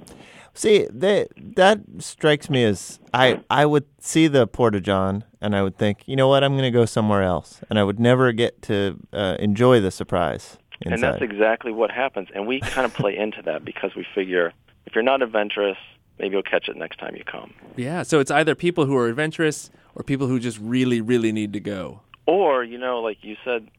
See, 0.56 0.88
that 0.92 1.30
that 1.56 1.80
strikes 2.00 2.50
me 2.50 2.64
as 2.64 3.00
I 3.14 3.42
I 3.50 3.66
would 3.66 3.86
see 4.00 4.28
the 4.28 4.46
porta 4.46 4.80
john 4.82 5.24
and 5.42 5.56
I 5.56 5.64
would 5.64 5.78
think, 5.78 6.04
you 6.06 6.16
know 6.16 6.28
what, 6.28 6.44
I'm 6.44 6.54
going 6.54 6.64
to 6.64 6.72
go 6.72 6.86
somewhere 6.86 7.24
else, 7.24 7.62
and 7.70 7.78
I 7.78 7.84
would 7.84 8.00
never 8.00 8.32
get 8.32 8.62
to 8.64 8.98
uh, 9.12 9.36
enjoy 9.40 9.82
the 9.82 9.92
surprise 9.92 10.58
inside. 10.82 10.94
And 10.94 11.04
that's 11.04 11.22
exactly 11.22 11.72
what 11.72 11.92
happens. 11.92 12.30
And 12.34 12.48
we 12.48 12.62
kind 12.62 12.86
of 12.86 12.94
play 12.94 13.18
into 13.18 13.42
that 13.44 13.66
because 13.66 13.96
we 13.96 14.06
figure 14.16 14.54
if 14.86 14.96
you're 14.96 15.04
not 15.04 15.22
adventurous, 15.22 15.78
maybe 16.20 16.34
you'll 16.34 16.44
catch 16.44 16.70
it 16.70 16.78
next 16.78 16.98
time 16.98 17.16
you 17.16 17.24
come. 17.24 17.54
Yeah, 17.76 18.04
so 18.04 18.20
it's 18.20 18.32
either 18.32 18.56
people 18.56 18.86
who 18.86 18.96
are 18.96 19.08
adventurous 19.08 19.70
or 19.96 20.04
people 20.04 20.28
who 20.28 20.40
just 20.40 20.60
really, 20.60 21.02
really 21.02 21.32
need 21.32 21.54
to 21.54 21.60
go. 21.60 22.02
Or, 22.26 22.64
you 22.64 22.78
know, 22.78 23.02
like 23.02 23.18
you 23.24 23.36
said, 23.44 23.70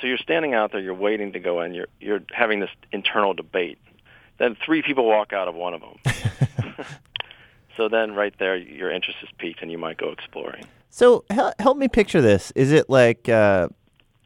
so 0.00 0.06
you're 0.06 0.18
standing 0.18 0.52
out 0.54 0.72
there, 0.72 0.80
you're 0.80 0.94
waiting 0.94 1.32
to 1.32 1.38
go 1.38 1.60
in, 1.62 1.74
you're 1.74 1.86
you're 2.00 2.22
having 2.32 2.60
this 2.60 2.70
internal 2.90 3.34
debate. 3.34 3.78
Then 4.42 4.56
three 4.56 4.82
people 4.82 5.06
walk 5.06 5.32
out 5.32 5.46
of 5.46 5.54
one 5.54 5.72
of 5.72 5.80
them. 5.80 6.74
so 7.76 7.88
then 7.88 8.12
right 8.12 8.34
there 8.40 8.56
your 8.56 8.90
interest 8.90 9.20
is 9.22 9.28
piqued 9.38 9.62
and 9.62 9.70
you 9.70 9.78
might 9.78 9.98
go 9.98 10.10
exploring. 10.10 10.64
So 10.90 11.24
hel- 11.30 11.54
help 11.60 11.76
me 11.76 11.86
picture 11.86 12.20
this. 12.20 12.50
Is 12.56 12.72
it 12.72 12.90
like 12.90 13.28
uh, 13.28 13.68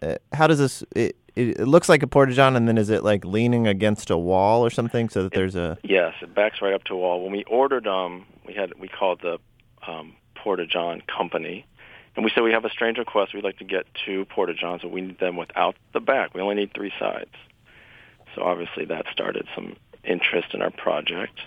uh, 0.00 0.14
how 0.32 0.46
does 0.46 0.58
this? 0.58 0.82
It, 0.94 1.16
it, 1.34 1.60
it 1.60 1.68
looks 1.68 1.90
like 1.90 2.02
a 2.02 2.06
porta 2.06 2.32
john, 2.32 2.56
and 2.56 2.66
then 2.66 2.78
is 2.78 2.88
it 2.88 3.04
like 3.04 3.26
leaning 3.26 3.66
against 3.66 4.08
a 4.08 4.16
wall 4.16 4.64
or 4.64 4.70
something 4.70 5.10
so 5.10 5.22
that 5.22 5.34
there's 5.34 5.54
a 5.54 5.76
Yes, 5.82 6.14
it 6.22 6.34
backs 6.34 6.62
right 6.62 6.72
up 6.72 6.84
to 6.84 6.94
a 6.94 6.96
wall. 6.96 7.22
When 7.22 7.32
we 7.32 7.44
ordered 7.44 7.86
um 7.86 8.24
we 8.46 8.54
had 8.54 8.72
we 8.78 8.88
called 8.88 9.20
the 9.20 9.38
um 9.86 10.14
Porta 10.34 10.66
John 10.66 11.02
company 11.02 11.66
and 12.16 12.24
we 12.24 12.30
said 12.34 12.42
we 12.42 12.52
have 12.52 12.64
a 12.64 12.70
strange 12.70 12.96
request. 12.96 13.34
We'd 13.34 13.44
like 13.44 13.58
to 13.58 13.64
get 13.64 13.84
two 14.06 14.24
Porta 14.24 14.54
Johns, 14.54 14.80
but 14.80 14.92
we 14.92 15.02
need 15.02 15.18
them 15.18 15.36
without 15.36 15.76
the 15.92 16.00
back. 16.00 16.32
We 16.32 16.40
only 16.40 16.54
need 16.54 16.72
three 16.72 16.92
sides. 16.98 17.34
So 18.34 18.42
obviously 18.42 18.86
that 18.86 19.06
started 19.12 19.46
some 19.54 19.76
interest 20.06 20.54
in 20.54 20.62
our 20.62 20.70
project. 20.70 21.38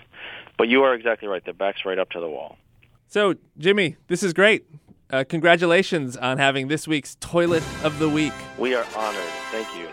But 0.58 0.68
you 0.68 0.82
are 0.82 0.94
exactly 0.94 1.28
right. 1.28 1.44
The 1.44 1.52
back's 1.52 1.84
right 1.84 1.98
up 1.98 2.10
to 2.10 2.20
the 2.20 2.28
wall. 2.28 2.58
So, 3.08 3.34
Jimmy, 3.58 3.96
this 4.08 4.22
is 4.22 4.32
great. 4.32 4.64
Uh, 5.10 5.24
congratulations 5.28 6.16
on 6.16 6.38
having 6.38 6.68
this 6.68 6.86
week's 6.86 7.16
Toilet 7.16 7.64
of 7.82 7.98
the 7.98 8.08
Week. 8.08 8.32
We 8.58 8.74
are 8.74 8.86
honored. 8.94 9.22
Thank 9.50 9.66
you. 9.76 9.88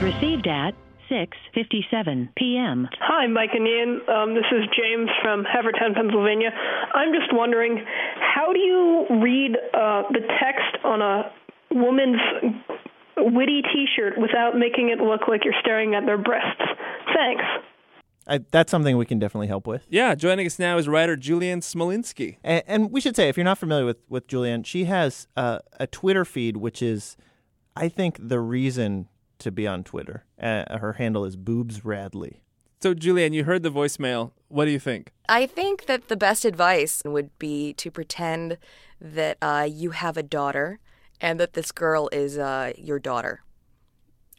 Received 0.00 0.46
at 0.46 0.74
6:57 1.10 2.28
p.m. 2.36 2.88
Hi, 3.00 3.26
Mike 3.26 3.50
and 3.52 3.66
Ian. 3.66 4.00
Um, 4.08 4.34
this 4.34 4.44
is 4.52 4.64
James 4.76 5.10
from 5.22 5.44
Havertown, 5.44 5.94
Pennsylvania. 5.94 6.50
I'm 6.94 7.12
just 7.12 7.32
wondering, 7.32 7.84
how 8.18 8.52
do 8.52 8.58
you 8.58 9.06
read 9.22 9.56
uh, 9.74 10.02
the 10.10 10.20
text 10.40 10.84
on 10.84 11.02
a 11.02 11.30
woman's 11.70 12.20
witty 13.16 13.62
T-shirt 13.72 14.14
without 14.18 14.56
making 14.56 14.90
it 14.90 15.02
look 15.02 15.28
like 15.28 15.44
you're 15.44 15.54
staring 15.60 15.94
at 15.94 16.06
their 16.06 16.18
breasts? 16.18 16.62
Thanks. 17.14 17.44
I, 18.26 18.40
that's 18.50 18.70
something 18.70 18.96
we 18.96 19.04
can 19.04 19.18
definitely 19.18 19.48
help 19.48 19.66
with. 19.66 19.86
Yeah, 19.88 20.14
joining 20.14 20.46
us 20.46 20.58
now 20.58 20.78
is 20.78 20.88
writer 20.88 21.16
Julianne 21.16 21.58
Smolinski. 21.58 22.38
And, 22.42 22.62
and 22.66 22.90
we 22.90 23.00
should 23.00 23.16
say, 23.16 23.28
if 23.28 23.36
you're 23.36 23.44
not 23.44 23.58
familiar 23.58 23.84
with 23.84 23.98
with 24.08 24.26
Julianne, 24.26 24.64
she 24.64 24.84
has 24.84 25.28
uh, 25.36 25.58
a 25.78 25.86
Twitter 25.86 26.24
feed, 26.24 26.56
which 26.56 26.80
is, 26.80 27.16
I 27.76 27.88
think, 27.88 28.16
the 28.20 28.40
reason 28.40 29.08
to 29.38 29.50
be 29.50 29.66
on 29.66 29.84
Twitter. 29.84 30.24
Uh, 30.40 30.78
her 30.78 30.94
handle 30.94 31.24
is 31.24 31.36
Boobs 31.36 31.84
Radley. 31.84 32.42
So, 32.82 32.94
Julianne, 32.94 33.32
you 33.32 33.44
heard 33.44 33.62
the 33.62 33.70
voicemail. 33.70 34.32
What 34.48 34.66
do 34.66 34.70
you 34.70 34.78
think? 34.78 35.12
I 35.28 35.46
think 35.46 35.86
that 35.86 36.08
the 36.08 36.16
best 36.16 36.44
advice 36.44 37.00
would 37.04 37.36
be 37.38 37.72
to 37.74 37.90
pretend 37.90 38.58
that 39.00 39.38
uh, 39.40 39.66
you 39.70 39.90
have 39.90 40.16
a 40.16 40.22
daughter 40.22 40.78
and 41.20 41.40
that 41.40 41.54
this 41.54 41.72
girl 41.72 42.08
is 42.12 42.36
uh, 42.38 42.72
your 42.76 42.98
daughter. 42.98 43.40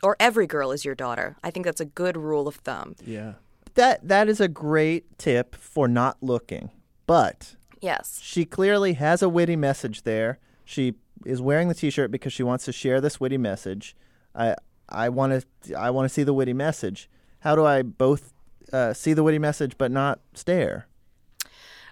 or 0.03 0.15
every 0.19 0.45
girl 0.45 0.71
is 0.71 0.85
your 0.85 0.93
daughter. 0.95 1.37
I 1.43 1.49
think 1.49 1.65
that's 1.65 1.81
a 1.81 1.85
good 1.85 2.15
rule 2.17 2.47
of 2.47 2.55
thumb. 2.57 2.95
Yeah. 3.03 3.33
That 3.75 4.07
that 4.07 4.29
is 4.29 4.39
a 4.39 4.47
great 4.47 5.17
tip 5.17 5.55
for 5.55 5.87
not 5.87 6.17
looking. 6.21 6.69
But 7.07 7.55
Yes. 7.81 8.19
she 8.21 8.45
clearly 8.45 8.93
has 8.93 9.21
a 9.23 9.29
witty 9.29 9.55
message 9.55 10.03
there. 10.03 10.37
She 10.63 10.93
is 11.25 11.41
wearing 11.41 11.67
the 11.69 11.73
t-shirt 11.73 12.11
because 12.11 12.33
she 12.33 12.43
wants 12.43 12.65
to 12.65 12.71
share 12.71 13.01
this 13.01 13.19
witty 13.19 13.37
message. 13.37 13.95
I 14.35 14.55
I 14.89 15.09
want 15.09 15.45
to 15.63 15.75
I 15.75 15.89
want 15.89 16.05
to 16.05 16.13
see 16.13 16.23
the 16.23 16.33
witty 16.33 16.53
message. 16.53 17.09
How 17.39 17.55
do 17.55 17.65
I 17.65 17.81
both 17.81 18.33
uh, 18.71 18.93
see 18.93 19.13
the 19.13 19.23
witty 19.23 19.39
message 19.39 19.77
but 19.77 19.91
not 19.91 20.19
stare? 20.33 20.87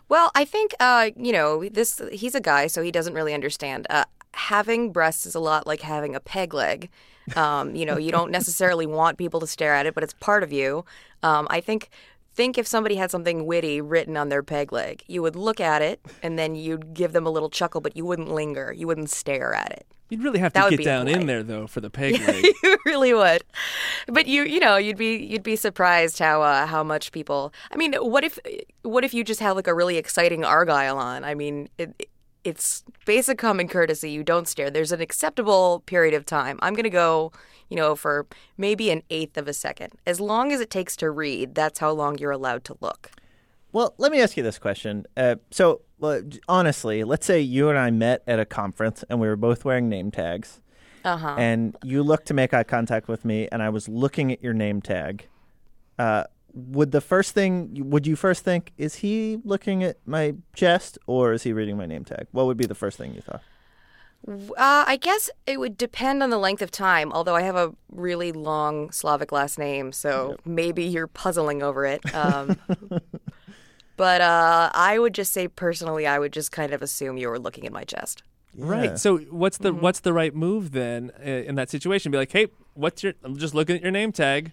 Well, 0.09 0.31
I 0.35 0.45
think 0.45 0.73
uh, 0.79 1.11
you 1.15 1.31
know 1.31 1.67
this. 1.69 2.01
He's 2.11 2.35
a 2.35 2.41
guy, 2.41 2.67
so 2.67 2.81
he 2.81 2.91
doesn't 2.91 3.13
really 3.13 3.33
understand. 3.33 3.87
Uh, 3.89 4.05
having 4.33 4.91
breasts 4.91 5.25
is 5.25 5.35
a 5.35 5.39
lot 5.39 5.65
like 5.67 5.81
having 5.81 6.15
a 6.15 6.19
peg 6.19 6.53
leg. 6.53 6.89
Um, 7.35 7.75
you 7.75 7.85
know, 7.85 7.97
you 7.97 8.11
don't 8.11 8.31
necessarily 8.39 8.85
want 8.85 9.17
people 9.17 9.39
to 9.39 9.47
stare 9.47 9.73
at 9.73 9.85
it, 9.85 9.95
but 9.95 10.03
it's 10.03 10.13
part 10.13 10.43
of 10.43 10.51
you. 10.51 10.85
Um, 11.21 11.47
I 11.49 11.61
think. 11.61 11.89
Think 12.33 12.57
if 12.57 12.65
somebody 12.65 12.95
had 12.95 13.11
something 13.11 13.45
witty 13.45 13.79
written 13.79 14.17
on 14.17 14.29
their 14.29 14.41
peg 14.43 14.71
leg, 14.71 15.03
you 15.07 15.21
would 15.21 15.35
look 15.35 15.59
at 15.59 15.81
it 15.81 16.01
and 16.23 16.37
then 16.37 16.55
you'd 16.55 16.93
give 16.93 17.13
them 17.13 17.27
a 17.27 17.29
little 17.29 17.49
chuckle, 17.49 17.79
but 17.79 17.95
you 17.95 18.05
wouldn't 18.05 18.31
linger. 18.31 18.73
You 18.73 18.87
wouldn't 18.87 19.09
stare 19.09 19.53
at 19.53 19.71
it. 19.71 19.85
You'd 20.09 20.23
really 20.23 20.39
have 20.39 20.53
to 20.53 20.69
get 20.69 20.83
down 20.83 21.07
in 21.07 21.25
there 21.25 21.41
though 21.41 21.65
for 21.65 21.81
the 21.81 21.89
peg 21.89 22.19
leg. 22.27 22.45
you 22.63 22.77
really 22.85 23.13
would. 23.13 23.43
But 24.07 24.27
you, 24.27 24.43
you 24.43 24.59
know, 24.59 24.77
you'd 24.77 24.97
be 24.97 25.15
you'd 25.15 25.43
be 25.43 25.55
surprised 25.55 26.19
how 26.19 26.43
uh, 26.43 26.67
how 26.67 26.83
much 26.83 27.11
people. 27.11 27.51
I 27.71 27.77
mean, 27.77 27.93
what 27.95 28.23
if 28.23 28.37
what 28.83 29.03
if 29.03 29.13
you 29.13 29.23
just 29.23 29.39
have 29.39 29.55
like 29.55 29.65
a 29.67 29.73
really 29.73 29.97
exciting 29.97 30.43
argyle 30.43 30.99
on? 30.99 31.23
I 31.23 31.33
mean, 31.33 31.67
it, 31.79 32.09
it's 32.43 32.83
basic 33.05 33.37
common 33.37 33.67
courtesy. 33.67 34.11
You 34.11 34.23
don't 34.23 34.47
stare. 34.47 34.69
There's 34.69 34.91
an 34.91 35.01
acceptable 35.01 35.81
period 35.85 36.13
of 36.13 36.25
time. 36.25 36.59
I'm 36.61 36.73
gonna 36.73 36.89
go, 36.89 37.31
you 37.69 37.77
know, 37.77 37.95
for 37.95 38.25
maybe 38.57 38.89
an 38.91 39.03
eighth 39.09 39.37
of 39.37 39.47
a 39.47 39.53
second. 39.53 39.93
As 40.05 40.19
long 40.19 40.51
as 40.51 40.59
it 40.59 40.69
takes 40.69 40.95
to 40.97 41.09
read, 41.09 41.55
that's 41.55 41.79
how 41.79 41.91
long 41.91 42.17
you're 42.17 42.31
allowed 42.31 42.63
to 42.65 42.77
look. 42.81 43.11
Well, 43.71 43.95
let 43.97 44.11
me 44.11 44.21
ask 44.21 44.37
you 44.37 44.43
this 44.43 44.59
question. 44.59 45.05
Uh, 45.17 45.35
so, 45.49 45.81
well, 45.99 46.21
honestly, 46.47 47.03
let's 47.03 47.25
say 47.25 47.39
you 47.39 47.69
and 47.69 47.77
I 47.79 47.89
met 47.89 48.21
at 48.27 48.39
a 48.39 48.45
conference 48.45 49.03
and 49.09 49.19
we 49.19 49.27
were 49.27 49.35
both 49.35 49.65
wearing 49.65 49.89
name 49.89 50.11
tags, 50.11 50.61
Uh 51.03 51.17
huh. 51.17 51.35
and 51.39 51.75
you 51.83 52.03
looked 52.03 52.27
to 52.27 52.33
make 52.35 52.53
eye 52.53 52.63
contact 52.63 53.07
with 53.07 53.25
me, 53.25 53.47
and 53.51 53.63
I 53.63 53.69
was 53.69 53.89
looking 53.89 54.31
at 54.31 54.43
your 54.43 54.53
name 54.53 54.79
tag. 54.81 55.27
Uh, 55.97 56.25
would 56.53 56.91
the 56.91 57.01
first 57.01 57.33
thing 57.33 57.89
would 57.89 58.05
you 58.05 58.15
first 58.15 58.43
think 58.43 58.71
is 58.77 58.95
he 58.95 59.39
looking 59.43 59.83
at 59.83 59.97
my 60.05 60.35
chest 60.55 60.97
or 61.07 61.33
is 61.33 61.43
he 61.43 61.51
reading 61.53 61.77
my 61.77 61.85
name 61.85 62.05
tag? 62.05 62.27
What 62.31 62.45
would 62.45 62.57
be 62.57 62.65
the 62.67 62.75
first 62.75 62.97
thing 62.97 63.13
you 63.15 63.21
thought? 63.21 63.41
Uh, 64.27 64.85
I 64.87 64.95
guess 65.01 65.29
it 65.45 65.59
would 65.59 65.77
depend 65.77 66.23
on 66.23 66.29
the 66.29 66.37
length 66.37 66.61
of 66.61 66.71
time, 66.71 67.11
although 67.11 67.35
I 67.35 67.41
have 67.41 67.57
a 67.57 67.73
really 67.91 68.31
long 68.31 68.89
Slavic 68.91 69.33
last 69.33 69.59
name, 69.59 69.91
so 69.91 70.37
maybe 70.45 70.85
you're 70.85 71.07
puzzling 71.07 71.61
over 71.61 71.85
it. 71.85 72.01
Um, 72.13 72.57
but 73.97 74.21
uh, 74.21 74.71
I 74.73 74.97
would 74.97 75.13
just 75.13 75.33
say 75.33 75.47
personally, 75.47 76.07
I 76.07 76.19
would 76.19 76.33
just 76.33 76.51
kind 76.51 76.73
of 76.73 76.81
assume 76.81 77.17
you 77.17 77.29
were 77.29 77.39
looking 77.39 77.65
at 77.65 77.71
my 77.73 77.83
chest. 77.83 78.23
Yeah. 78.55 78.65
Right. 78.65 78.99
So 78.99 79.17
what's 79.17 79.57
the 79.57 79.71
Mm-hmm. 79.71 79.81
what's 79.81 79.99
the 79.99 80.13
right 80.13 80.33
move 80.33 80.71
then 80.71 81.11
uh, 81.19 81.29
in 81.29 81.55
that 81.55 81.69
situation? 81.69 82.11
Be 82.11 82.17
like, 82.17 82.31
hey, 82.31 82.47
what's 82.75 83.03
your? 83.03 83.13
I'm 83.23 83.37
just 83.37 83.53
looking 83.53 83.75
at 83.75 83.81
your 83.81 83.91
name 83.91 84.11
tag. 84.11 84.51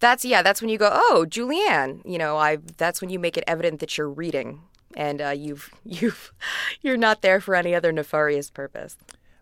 That's 0.00 0.24
yeah. 0.24 0.42
That's 0.42 0.60
when 0.60 0.70
you 0.70 0.78
go, 0.78 0.90
oh, 0.92 1.26
Julianne. 1.28 2.02
You 2.04 2.18
know, 2.18 2.36
I. 2.36 2.58
That's 2.76 3.00
when 3.00 3.10
you 3.10 3.18
make 3.18 3.36
it 3.36 3.44
evident 3.46 3.80
that 3.80 3.96
you're 3.96 4.10
reading, 4.10 4.62
and 4.96 5.20
uh, 5.20 5.28
you've 5.28 5.70
you've 5.84 6.32
you're 6.82 6.96
not 6.96 7.22
there 7.22 7.40
for 7.40 7.54
any 7.54 7.74
other 7.74 7.92
nefarious 7.92 8.50
purpose. 8.50 8.96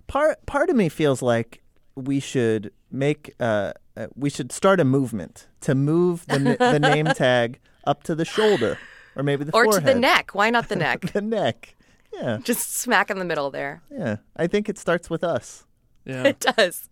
Part 0.07 0.45
part 0.47 0.71
of 0.71 0.77
me 0.77 0.89
feels 0.89 1.23
like 1.23 1.63
we 1.95 2.21
should 2.21 2.73
make 2.91 3.35
uh, 3.41 3.73
uh 3.97 4.07
we 4.15 4.31
should 4.31 4.53
start 4.53 4.81
a 4.81 4.85
movement 4.85 5.47
to 5.63 5.75
move 5.75 6.27
the 6.27 6.57
the 6.59 6.79
name 6.81 7.07
tag 7.07 7.59
up 7.85 8.03
to 8.05 8.15
the 8.15 8.25
shoulder 8.25 8.79
or 9.19 9.23
maybe 9.23 9.45
the 9.45 9.53
or 9.53 9.67
to 9.67 9.81
the 9.81 9.95
neck. 9.95 10.35
Why 10.35 10.49
not 10.49 10.69
the 10.69 10.77
neck? 10.87 11.13
the 11.13 11.21
neck. 11.21 11.75
Yeah. 12.13 12.39
just 12.43 12.75
smack 12.75 13.11
in 13.11 13.19
the 13.19 13.25
middle 13.25 13.51
there. 13.51 13.83
Yeah. 13.91 14.17
I 14.35 14.47
think 14.47 14.69
it 14.69 14.79
starts 14.79 15.11
with 15.11 15.23
us. 15.23 15.67
Yeah. 16.07 16.29
It 16.29 16.41
does. 16.41 16.89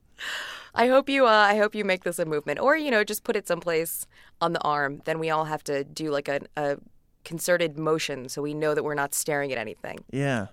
I 0.77 0.89
hope 0.89 1.09
you. 1.09 1.27
Uh, 1.27 1.31
I 1.31 1.57
hope 1.57 1.75
you 1.75 1.85
make 1.85 2.05
this 2.05 2.19
a 2.19 2.25
movement, 2.25 2.61
or 2.61 2.77
you 2.77 2.91
know, 2.91 3.03
just 3.03 3.25
put 3.25 3.35
it 3.37 3.49
someplace 3.49 4.07
on 4.41 4.53
the 4.53 4.61
arm. 4.61 5.03
Then 5.05 5.19
we 5.19 5.31
all 5.31 5.47
have 5.47 5.65
to 5.65 5.83
do 5.85 6.11
like 6.11 6.29
a, 6.29 6.41
a 6.57 6.77
concerted 7.25 7.79
motion, 7.79 8.29
so 8.29 8.43
we 8.43 8.55
know 8.55 8.75
that 8.75 8.85
we're 8.85 8.95
not 8.95 9.15
staring 9.15 9.53
at 9.53 9.59
anything. 9.59 9.99
Yeah. 10.11 10.47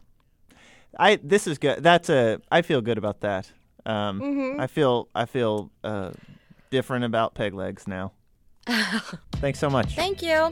I 0.98 1.20
this 1.24 1.48
is 1.48 1.58
good. 1.58 1.84
That's 1.84 2.10
a 2.10 2.40
I 2.52 2.62
feel 2.62 2.82
good 2.82 2.98
about 2.98 3.22
that. 3.22 3.52
Um 3.86 4.58
I 4.60 4.68
feel 4.68 5.10
I 5.16 5.26
feel 5.26 5.72
uh 5.84 6.12
different 6.70 7.06
about 7.06 7.34
peg 7.34 7.54
legs 7.54 7.88
now. 7.88 8.12
Thanks 9.34 9.60
so 9.60 9.70
much. 9.70 9.96
Thank 9.96 10.22
you. 10.22 10.50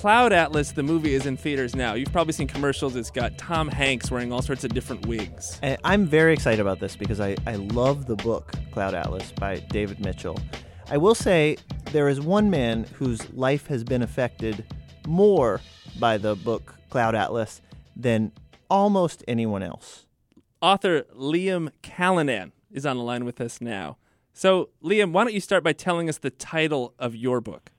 Cloud 0.00 0.32
Atlas, 0.32 0.72
the 0.72 0.82
movie, 0.82 1.12
is 1.12 1.26
in 1.26 1.36
theaters 1.36 1.76
now. 1.76 1.92
You've 1.92 2.10
probably 2.10 2.32
seen 2.32 2.46
commercials. 2.46 2.96
It's 2.96 3.10
got 3.10 3.36
Tom 3.36 3.68
Hanks 3.68 4.10
wearing 4.10 4.32
all 4.32 4.40
sorts 4.40 4.64
of 4.64 4.72
different 4.72 5.04
wigs. 5.04 5.58
And 5.62 5.76
I'm 5.84 6.06
very 6.06 6.32
excited 6.32 6.58
about 6.58 6.80
this 6.80 6.96
because 6.96 7.20
I, 7.20 7.36
I 7.46 7.56
love 7.56 8.06
the 8.06 8.16
book 8.16 8.54
Cloud 8.70 8.94
Atlas 8.94 9.30
by 9.32 9.58
David 9.58 10.00
Mitchell. 10.00 10.40
I 10.88 10.96
will 10.96 11.14
say 11.14 11.58
there 11.92 12.08
is 12.08 12.18
one 12.18 12.48
man 12.48 12.84
whose 12.94 13.30
life 13.34 13.66
has 13.66 13.84
been 13.84 14.00
affected 14.00 14.64
more 15.06 15.60
by 15.98 16.16
the 16.16 16.34
book 16.34 16.76
Cloud 16.88 17.14
Atlas 17.14 17.60
than 17.94 18.32
almost 18.70 19.22
anyone 19.28 19.62
else. 19.62 20.06
Author 20.62 21.02
Liam 21.14 21.72
Callanan 21.82 22.52
is 22.72 22.86
on 22.86 22.96
the 22.96 23.02
line 23.02 23.26
with 23.26 23.38
us 23.38 23.60
now. 23.60 23.98
So, 24.32 24.70
Liam, 24.82 25.12
why 25.12 25.24
don't 25.24 25.34
you 25.34 25.40
start 25.40 25.62
by 25.62 25.74
telling 25.74 26.08
us 26.08 26.16
the 26.16 26.30
title 26.30 26.94
of 26.98 27.14
your 27.14 27.42
book? 27.42 27.70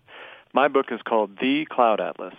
My 0.53 0.67
book 0.67 0.87
is 0.91 0.99
called 1.07 1.37
The 1.39 1.65
Cloud 1.69 2.01
Atlas. 2.01 2.33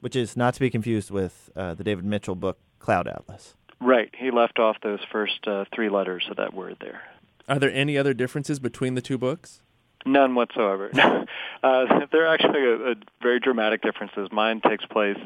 Which 0.00 0.16
is 0.16 0.36
not 0.36 0.54
to 0.54 0.60
be 0.60 0.70
confused 0.70 1.10
with 1.10 1.50
uh, 1.54 1.74
the 1.74 1.84
David 1.84 2.04
Mitchell 2.04 2.34
book 2.34 2.58
Cloud 2.78 3.08
Atlas. 3.08 3.54
Right. 3.80 4.12
He 4.16 4.30
left 4.30 4.58
off 4.58 4.76
those 4.82 5.00
first 5.10 5.46
uh, 5.46 5.64
three 5.74 5.88
letters 5.88 6.26
of 6.30 6.36
that 6.36 6.52
word 6.52 6.76
there. 6.80 7.02
Are 7.48 7.58
there 7.58 7.72
any 7.72 7.96
other 7.96 8.12
differences 8.12 8.58
between 8.58 8.94
the 8.94 9.00
two 9.00 9.18
books? 9.18 9.60
None 10.04 10.34
whatsoever. 10.34 10.90
uh, 11.62 11.84
there 12.12 12.26
are 12.26 12.34
actually 12.34 12.64
a, 12.64 12.92
a 12.92 12.94
very 13.22 13.40
dramatic 13.40 13.82
differences. 13.82 14.28
Mine 14.32 14.60
takes 14.60 14.84
place 14.86 15.18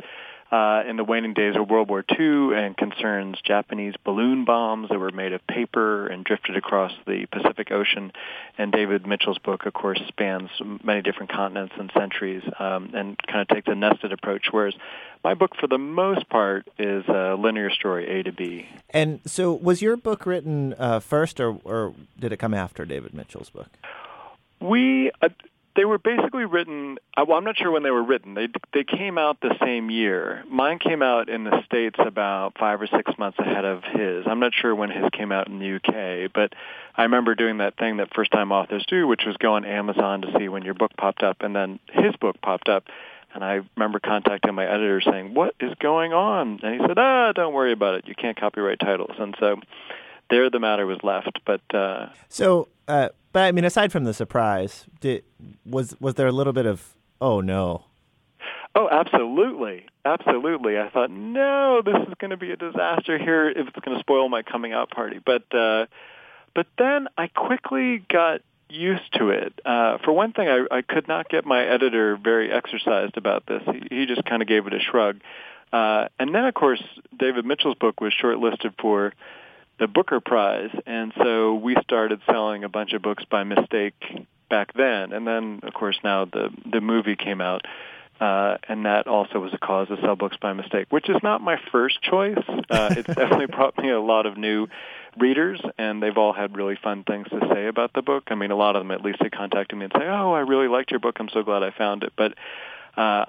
uh, 0.53 0.83
in 0.87 0.97
the 0.97 1.05
waning 1.05 1.33
days 1.33 1.57
of 1.57 1.71
World 1.71 1.89
War 1.89 2.05
II 2.11 2.55
and 2.55 2.77
concerns 2.77 3.41
Japanese 3.43 3.95
balloon 4.05 4.45
bombs 4.45 4.91
that 4.91 4.99
were 4.99 5.11
made 5.11 5.33
of 5.33 5.45
paper 5.47 6.07
and 6.07 6.25
drifted 6.25 6.57
across 6.59 6.93
the 7.07 7.25
Pacific 7.33 7.73
Ocean. 7.73 8.13
And 8.59 8.71
David 8.71 9.07
Mitchell's 9.07 9.39
book, 9.39 9.65
of 9.65 9.73
course, 9.73 9.99
spans 10.09 10.51
many 10.85 11.01
different 11.01 11.33
continents 11.33 11.73
and 11.79 11.91
centuries 11.97 12.43
um, 12.59 12.91
and 12.95 13.17
kind 13.27 13.41
of 13.41 13.49
takes 13.49 13.67
a 13.67 13.75
nested 13.75 14.13
approach. 14.13 14.49
Whereas 14.51 14.75
my 15.25 15.33
book, 15.33 15.57
for 15.59 15.67
the 15.67 15.79
most 15.79 16.29
part, 16.29 16.69
is 16.79 17.09
a 17.09 17.35
linear 17.39 17.71
story, 17.71 18.21
A 18.21 18.23
to 18.25 18.33
B. 18.33 18.69
And 18.91 19.21
so, 19.25 19.55
was 19.55 19.81
your 19.81 19.97
book 19.97 20.27
written 20.27 20.75
uh, 20.79 21.01
first, 21.01 21.41
or, 21.41 21.59
or 21.65 21.95
did 22.21 22.31
it 22.31 22.37
come 22.37 22.53
after 22.53 22.85
David 22.85 23.15
Mitchell's 23.15 23.49
book? 23.49 23.69
We 24.61 25.11
uh, 25.23 25.31
they 25.75 25.85
were 25.85 25.99
basically 25.99 26.45
written. 26.45 26.99
Well, 27.17 27.37
I'm 27.37 27.45
not 27.45 27.57
sure 27.57 27.71
when 27.71 27.83
they 27.83 27.91
were 27.91 28.03
written. 28.03 28.35
They 28.35 28.49
they 28.73 28.85
came 28.85 29.19
out 29.19 29.41
the 29.41 29.55
same 29.63 29.91
year. 29.91 30.45
Mine 30.49 30.79
came 30.79 31.03
out 31.03 31.29
in 31.29 31.45
the 31.45 31.63
states 31.65 31.99
about 31.99 32.59
five 32.59 32.81
or 32.81 32.87
six 32.87 33.17
months 33.19 33.39
ahead 33.39 33.65
of 33.65 33.83
his. 33.85 34.27
I'm 34.27 34.41
not 34.41 34.53
sure 34.55 34.75
when 34.75 34.91
his 34.91 35.05
came 35.13 35.33
out 35.33 35.49
in 35.49 35.59
the 35.59 35.77
UK, 35.77 36.31
but 36.33 36.53
I 36.97 37.05
remember 37.05 37.35
doing 37.35 37.59
that 37.59 37.77
thing 37.79 37.99
that 37.99 38.15
first 38.15 38.31
time 38.33 38.53
authors 38.53 38.85
do, 38.87 39.07
which 39.07 39.23
was 39.27 39.37
go 39.39 39.55
on 39.55 39.65
Amazon 39.65 40.23
to 40.23 40.35
see 40.39 40.49
when 40.49 40.63
your 40.63 40.75
book 40.75 40.93
popped 40.97 41.23
up, 41.23 41.39
and 41.41 41.57
then 41.57 41.79
his 41.91 42.15
book 42.17 42.37
popped 42.43 42.69
up. 42.69 42.85
And 43.35 43.43
I 43.43 43.61
remember 43.77 43.99
contacting 43.99 44.55
my 44.55 44.67
editor 44.67 45.01
saying, 45.01 45.33
"What 45.33 45.55
is 45.59 45.73
going 45.81 46.13
on?" 46.13 46.61
And 46.63 46.81
he 46.81 46.87
said, 46.87 46.99
"Ah, 46.99 47.33
don't 47.33 47.55
worry 47.55 47.73
about 47.73 47.95
it. 47.95 48.07
You 48.07 48.15
can't 48.15 48.37
copyright 48.37 48.79
titles." 48.79 49.17
And 49.19 49.35
so 49.41 49.59
there 50.33 50.49
the 50.51 50.59
matter 50.59 50.87
was 50.87 50.99
left. 51.05 51.39
But 51.45 51.61
uh, 51.75 52.09
So, 52.29 52.69
uh, 52.89 53.11
but 53.33 53.43
I 53.45 53.53
mean, 53.53 53.65
aside 53.65 53.93
from 53.93 54.05
the 54.05 54.15
surprise, 54.15 54.87
did 55.01 55.23
was 55.65 55.95
was 56.01 56.15
there 56.15 56.27
a 56.27 56.33
little 56.33 56.55
bit 56.55 56.67
of 56.67 56.95
oh 57.21 57.41
no? 57.41 57.85
Oh, 58.75 58.89
absolutely. 58.91 59.85
Absolutely. 60.05 60.79
I 60.79 60.89
thought, 60.89 61.11
no, 61.11 61.83
this 61.85 61.95
is 62.09 62.15
going 62.19 62.31
to 62.31 62.39
be 62.39 62.53
a 62.53 62.57
disaster 62.57 63.19
here 63.19 63.51
if 63.51 63.69
it's 63.69 63.79
going 63.85 63.97
to 63.97 64.01
spoil 64.01 64.31
my 64.31 64.43
coming 64.43 64.73
out 64.73 64.91
party. 64.91 65.21
But 65.25 65.45
uh 65.55 65.87
but 66.55 66.67
then 66.77 67.09
I 67.17 67.29
quickly 67.29 68.05
got 68.11 68.41
used 68.71 69.13
to 69.19 69.29
it. 69.29 69.53
Uh 69.67 69.99
for 69.99 70.13
one 70.13 70.33
thing, 70.33 70.49
I 70.49 70.79
I 70.79 70.81
could 70.81 71.07
not 71.07 71.29
get 71.29 71.45
my 71.45 71.63
editor 71.63 72.17
very 72.17 72.51
exercised 72.51 73.19
about 73.19 73.45
this. 73.47 73.63
He, 73.67 73.97
he 73.97 74.07
just 74.07 74.25
kind 74.25 74.41
of 74.41 74.49
gave 74.49 74.67
it 74.67 74.73
a 74.73 74.81
shrug. 74.81 75.21
Uh 75.73 76.09
and 76.19 76.35
then 76.35 76.47
of 76.47 76.55
course, 76.55 76.83
David 77.17 77.45
Mitchell's 77.45 77.77
book 77.77 78.01
was 78.01 78.15
shortlisted 78.15 78.73
for 78.81 79.13
the 79.83 79.89
Booker 79.89 80.21
Prize, 80.21 80.71
and 80.87 81.13
so 81.17 81.55
we 81.55 81.75
started 81.83 82.21
selling 82.31 82.63
a 82.63 82.69
bunch 82.69 82.93
of 82.93 83.03
books 83.03 83.25
by 83.29 83.43
mistake 83.43 83.95
back 84.49 84.73
then. 84.75 85.13
And 85.13 85.27
then, 85.27 85.59
of 85.65 85.75
course, 85.75 85.99
now 86.05 86.25
the 86.25 86.51
the 86.71 86.81
movie 86.81 87.17
came 87.17 87.41
out, 87.41 87.63
uh, 88.21 88.59
and 88.69 88.87
that 88.87 89.09
also 89.09 89.41
was 89.41 89.53
a 89.53 89.59
cause 89.59 89.89
to 89.89 89.97
sell 90.01 90.15
books 90.15 90.37
by 90.41 90.53
mistake, 90.53 90.87
which 90.91 91.11
is 91.11 91.17
not 91.25 91.41
my 91.41 91.57
first 91.73 92.01
choice. 92.01 92.39
Uh, 92.49 92.95
it's 92.97 93.09
definitely 93.09 93.47
brought 93.47 93.77
me 93.77 93.91
a 93.91 94.01
lot 94.01 94.25
of 94.25 94.37
new 94.37 94.69
readers, 95.19 95.61
and 95.79 96.01
they've 96.01 96.17
all 96.17 96.33
had 96.33 96.57
really 96.57 96.79
fun 96.81 97.03
things 97.03 97.29
to 97.31 97.41
say 97.53 97.67
about 97.67 97.93
the 97.93 98.03
book. 98.03 98.29
I 98.29 98.37
mean, 98.37 98.53
a 98.53 98.57
lot 98.57 98.77
of 98.77 98.83
them 98.83 98.93
at 98.93 99.03
least 99.03 99.19
they 99.21 99.31
contacted 99.31 99.77
me 99.77 99.87
and 99.87 99.93
say, 99.99 100.07
"Oh, 100.07 100.33
I 100.33 100.41
really 100.43 100.69
liked 100.69 100.93
your 100.93 101.01
book. 101.01 101.17
I'm 101.19 101.29
so 101.31 101.43
glad 101.43 101.65
I 101.65 101.73
found 101.73 102.05
it." 102.05 102.13
But 102.17 102.35
uh, 102.97 103.25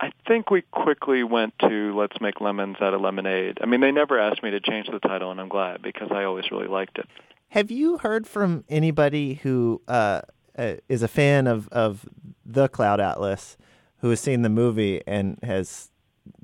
I 0.00 0.12
think 0.26 0.50
we 0.50 0.62
quickly 0.62 1.24
went 1.24 1.54
to 1.60 1.96
let's 1.98 2.20
make 2.20 2.40
lemons 2.40 2.76
out 2.80 2.94
of 2.94 3.00
lemonade. 3.00 3.58
I 3.60 3.66
mean, 3.66 3.80
they 3.80 3.90
never 3.90 4.18
asked 4.18 4.42
me 4.42 4.50
to 4.50 4.60
change 4.60 4.88
the 4.88 5.00
title, 5.00 5.30
and 5.30 5.40
I'm 5.40 5.48
glad 5.48 5.82
because 5.82 6.10
I 6.12 6.24
always 6.24 6.50
really 6.50 6.68
liked 6.68 6.98
it. 6.98 7.06
Have 7.48 7.70
you 7.70 7.98
heard 7.98 8.26
from 8.26 8.64
anybody 8.68 9.34
who 9.34 9.80
uh, 9.88 10.20
uh, 10.56 10.74
is 10.88 11.02
a 11.02 11.08
fan 11.08 11.46
of, 11.46 11.68
of 11.68 12.06
the 12.44 12.68
Cloud 12.68 13.00
Atlas 13.00 13.56
who 14.00 14.10
has 14.10 14.20
seen 14.20 14.42
the 14.42 14.48
movie 14.48 15.02
and 15.06 15.38
has 15.42 15.90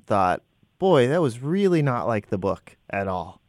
thought, 0.05 0.41
boy, 0.79 1.07
that 1.07 1.21
was 1.21 1.41
really 1.41 1.81
not 1.81 2.07
like 2.07 2.27
the 2.27 2.37
book 2.37 2.75
at 2.89 3.07
all? 3.07 3.39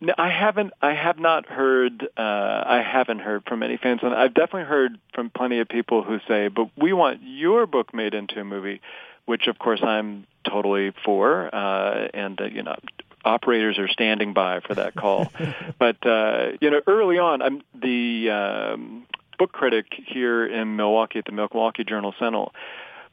No, 0.00 0.14
I 0.16 0.28
haven't. 0.28 0.72
I 0.80 0.94
have 0.94 1.18
not 1.18 1.46
heard. 1.46 2.08
Uh, 2.16 2.20
I 2.20 2.82
haven't 2.86 3.18
heard 3.18 3.44
from 3.46 3.64
any 3.64 3.76
fans, 3.76 4.00
and 4.02 4.14
I've 4.14 4.32
definitely 4.32 4.68
heard 4.68 4.98
from 5.12 5.28
plenty 5.30 5.58
of 5.58 5.68
people 5.68 6.04
who 6.04 6.20
say, 6.28 6.48
"But 6.48 6.68
we 6.76 6.92
want 6.92 7.20
your 7.22 7.66
book 7.66 7.92
made 7.92 8.14
into 8.14 8.40
a 8.40 8.44
movie," 8.44 8.80
which, 9.24 9.48
of 9.48 9.58
course, 9.58 9.82
I'm 9.82 10.26
totally 10.48 10.92
for. 11.04 11.52
Uh, 11.52 12.08
and 12.14 12.40
uh, 12.40 12.44
you 12.44 12.62
know, 12.62 12.76
operators 13.24 13.78
are 13.78 13.88
standing 13.88 14.34
by 14.34 14.60
for 14.60 14.74
that 14.76 14.94
call. 14.94 15.32
but 15.80 16.06
uh, 16.06 16.52
you 16.60 16.70
know, 16.70 16.80
early 16.86 17.18
on, 17.18 17.42
I'm 17.42 17.62
the 17.74 18.30
um, 18.30 19.06
book 19.36 19.50
critic 19.50 19.86
here 20.06 20.46
in 20.46 20.76
Milwaukee 20.76 21.18
at 21.18 21.24
the 21.24 21.32
Milwaukee 21.32 21.82
Journal 21.82 22.14
Sentinel 22.20 22.52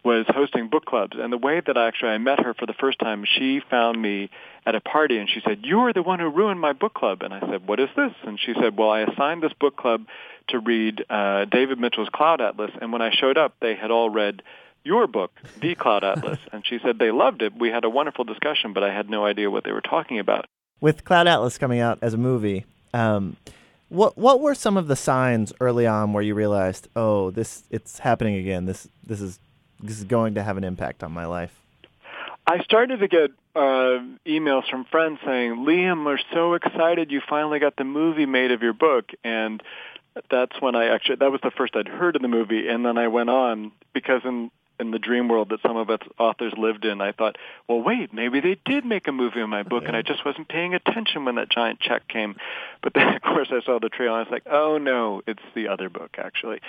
was 0.06 0.26
hosting 0.30 0.70
book 0.70 0.86
clubs. 0.86 1.18
And 1.20 1.34
the 1.34 1.38
way 1.38 1.60
that 1.66 1.78
I 1.78 1.88
actually 1.88 2.12
I 2.12 2.20
met 2.20 2.40
her 2.40 2.54
for 2.54 2.68
the 2.68 2.76
first 2.80 3.00
time 3.00 3.26
she 3.26 3.60
found 3.70 4.00
me 4.00 4.30
at 4.66 4.76
a 4.76 4.80
party 4.80 5.18
and 5.18 5.28
she 5.28 5.42
said 5.46 5.60
you 5.64 5.80
are 5.80 5.94
the 5.94 6.04
one 6.04 6.20
who 6.20 6.30
ruined 6.30 6.62
my 6.62 6.74
book 6.74 6.94
club. 6.94 7.24
And 7.24 7.34
I 7.34 7.40
said 7.40 7.68
what 7.68 7.80
is 7.80 7.90
this? 7.98 8.12
And 8.24 8.40
she 8.40 8.54
said 8.54 8.78
well 8.78 8.92
I 8.92 9.02
assigned 9.02 9.42
this 9.42 9.54
book 9.60 9.76
club 9.76 10.06
to 10.50 10.60
read 10.60 11.04
uh, 11.10 11.46
David 11.46 11.80
Mitchell's 11.80 12.10
Cloud 12.14 12.40
Atlas. 12.40 12.72
And 12.80 12.94
when 12.94 13.02
I 13.02 13.12
showed 13.12 13.38
up 13.38 13.56
they 13.60 13.76
had 13.76 13.90
all 13.90 14.10
read 14.10 14.44
your 14.84 15.08
book 15.08 15.32
The 15.60 15.74
Cloud 15.74 16.04
Atlas. 16.04 16.40
And 16.54 16.64
she 16.66 16.78
said 16.84 17.00
they 17.00 17.12
loved 17.12 17.42
it. 17.42 17.54
We 17.60 17.70
had 17.70 17.84
a 17.84 17.90
wonderful 17.90 18.24
discussion 18.26 18.74
but 18.74 18.84
I 18.84 18.94
had 18.94 19.10
no 19.10 19.26
idea 19.26 19.50
what 19.50 19.64
they 19.64 19.72
were 19.72 19.82
talking 19.82 20.20
about. 20.20 20.46
With 20.80 21.04
Cloud 21.04 21.28
Atlas 21.28 21.58
coming 21.58 21.80
out 21.80 21.98
as 22.04 22.14
a 22.14 22.18
movie 22.18 22.66
um, 22.94 23.38
what 23.90 24.18
what 24.18 24.40
were 24.40 24.56
some 24.56 24.78
of 24.78 24.88
the 24.88 24.96
signs 24.96 25.52
early 25.60 25.86
on 25.88 26.14
where 26.14 26.24
you 26.24 26.34
realized 26.34 26.88
oh 26.96 27.32
this 27.32 27.64
it's 27.72 28.00
happening 28.00 28.36
again. 28.36 28.66
This 28.66 28.88
this 29.04 29.20
is 29.20 29.40
this 29.82 29.98
is 29.98 30.04
going 30.04 30.36
to 30.36 30.44
have 30.44 30.58
an 30.58 30.64
impact 30.64 31.04
on 31.04 31.12
my 31.12 31.26
life? 31.26 31.52
I 32.48 32.64
started 32.64 33.00
to 33.00 33.08
get 33.08 33.32
uh, 33.56 34.04
emails 34.26 34.70
from 34.70 34.86
friends 34.86 35.20
saying, 35.26 35.66
"Liam, 35.66 36.06
we're 36.06 36.20
so 36.34 36.54
excited 36.54 37.12
you 37.12 37.22
finally 37.28 37.60
got 37.60 37.76
the 37.76 37.84
movie 37.84 38.26
made 38.26 38.52
of 38.52 38.62
your 38.62 38.74
book." 38.74 39.12
And 39.24 39.64
that's 40.30 40.60
when 40.62 40.76
I 40.76 40.88
actually 40.88 41.18
that 41.18 41.32
was 41.32 41.42
the 41.42 41.52
first 41.52 41.76
I'd 41.76 41.88
heard 41.88 42.16
of 42.16 42.22
the 42.22 42.28
movie, 42.28 42.68
and 42.68 42.86
then 42.86 42.98
I 42.98 43.08
went 43.08 43.30
on 43.30 43.72
because 43.94 44.22
in 44.24 44.52
in 44.80 44.92
the 44.92 45.00
dream 45.00 45.30
world 45.30 45.50
that 45.50 45.62
some 45.62 45.78
of 45.78 45.90
its 45.90 46.04
authors 46.20 46.54
lived 46.58 46.84
in, 46.84 47.00
I 47.00 47.14
thought, 47.14 47.38
well, 47.68 47.82
wait, 47.82 48.14
maybe 48.14 48.42
they 48.42 48.58
did 48.66 48.86
make 48.86 49.08
a 49.08 49.12
movie 49.12 49.40
of 49.40 49.48
my 49.48 49.64
book, 49.64 49.86
and 49.88 49.96
I 49.96 50.02
just 50.02 50.26
wasn't 50.26 50.50
paying 50.50 50.74
attention 50.74 51.24
when 51.24 51.36
that 51.36 51.50
giant 51.50 51.80
check 51.80 52.08
came. 52.10 52.36
But 52.84 52.94
then, 52.94 53.08
of 53.16 53.22
course, 53.22 53.48
I 53.52 53.62
saw 53.66 53.80
the 53.80 53.90
trailer, 53.90 54.20
and 54.20 54.28
I 54.28 54.30
was 54.30 54.32
like, 54.32 54.54
oh 54.54 54.78
no, 54.78 55.22
it's 55.26 55.44
the 55.56 55.70
other 55.70 55.90
book 55.90 56.18
actually. 56.18 56.60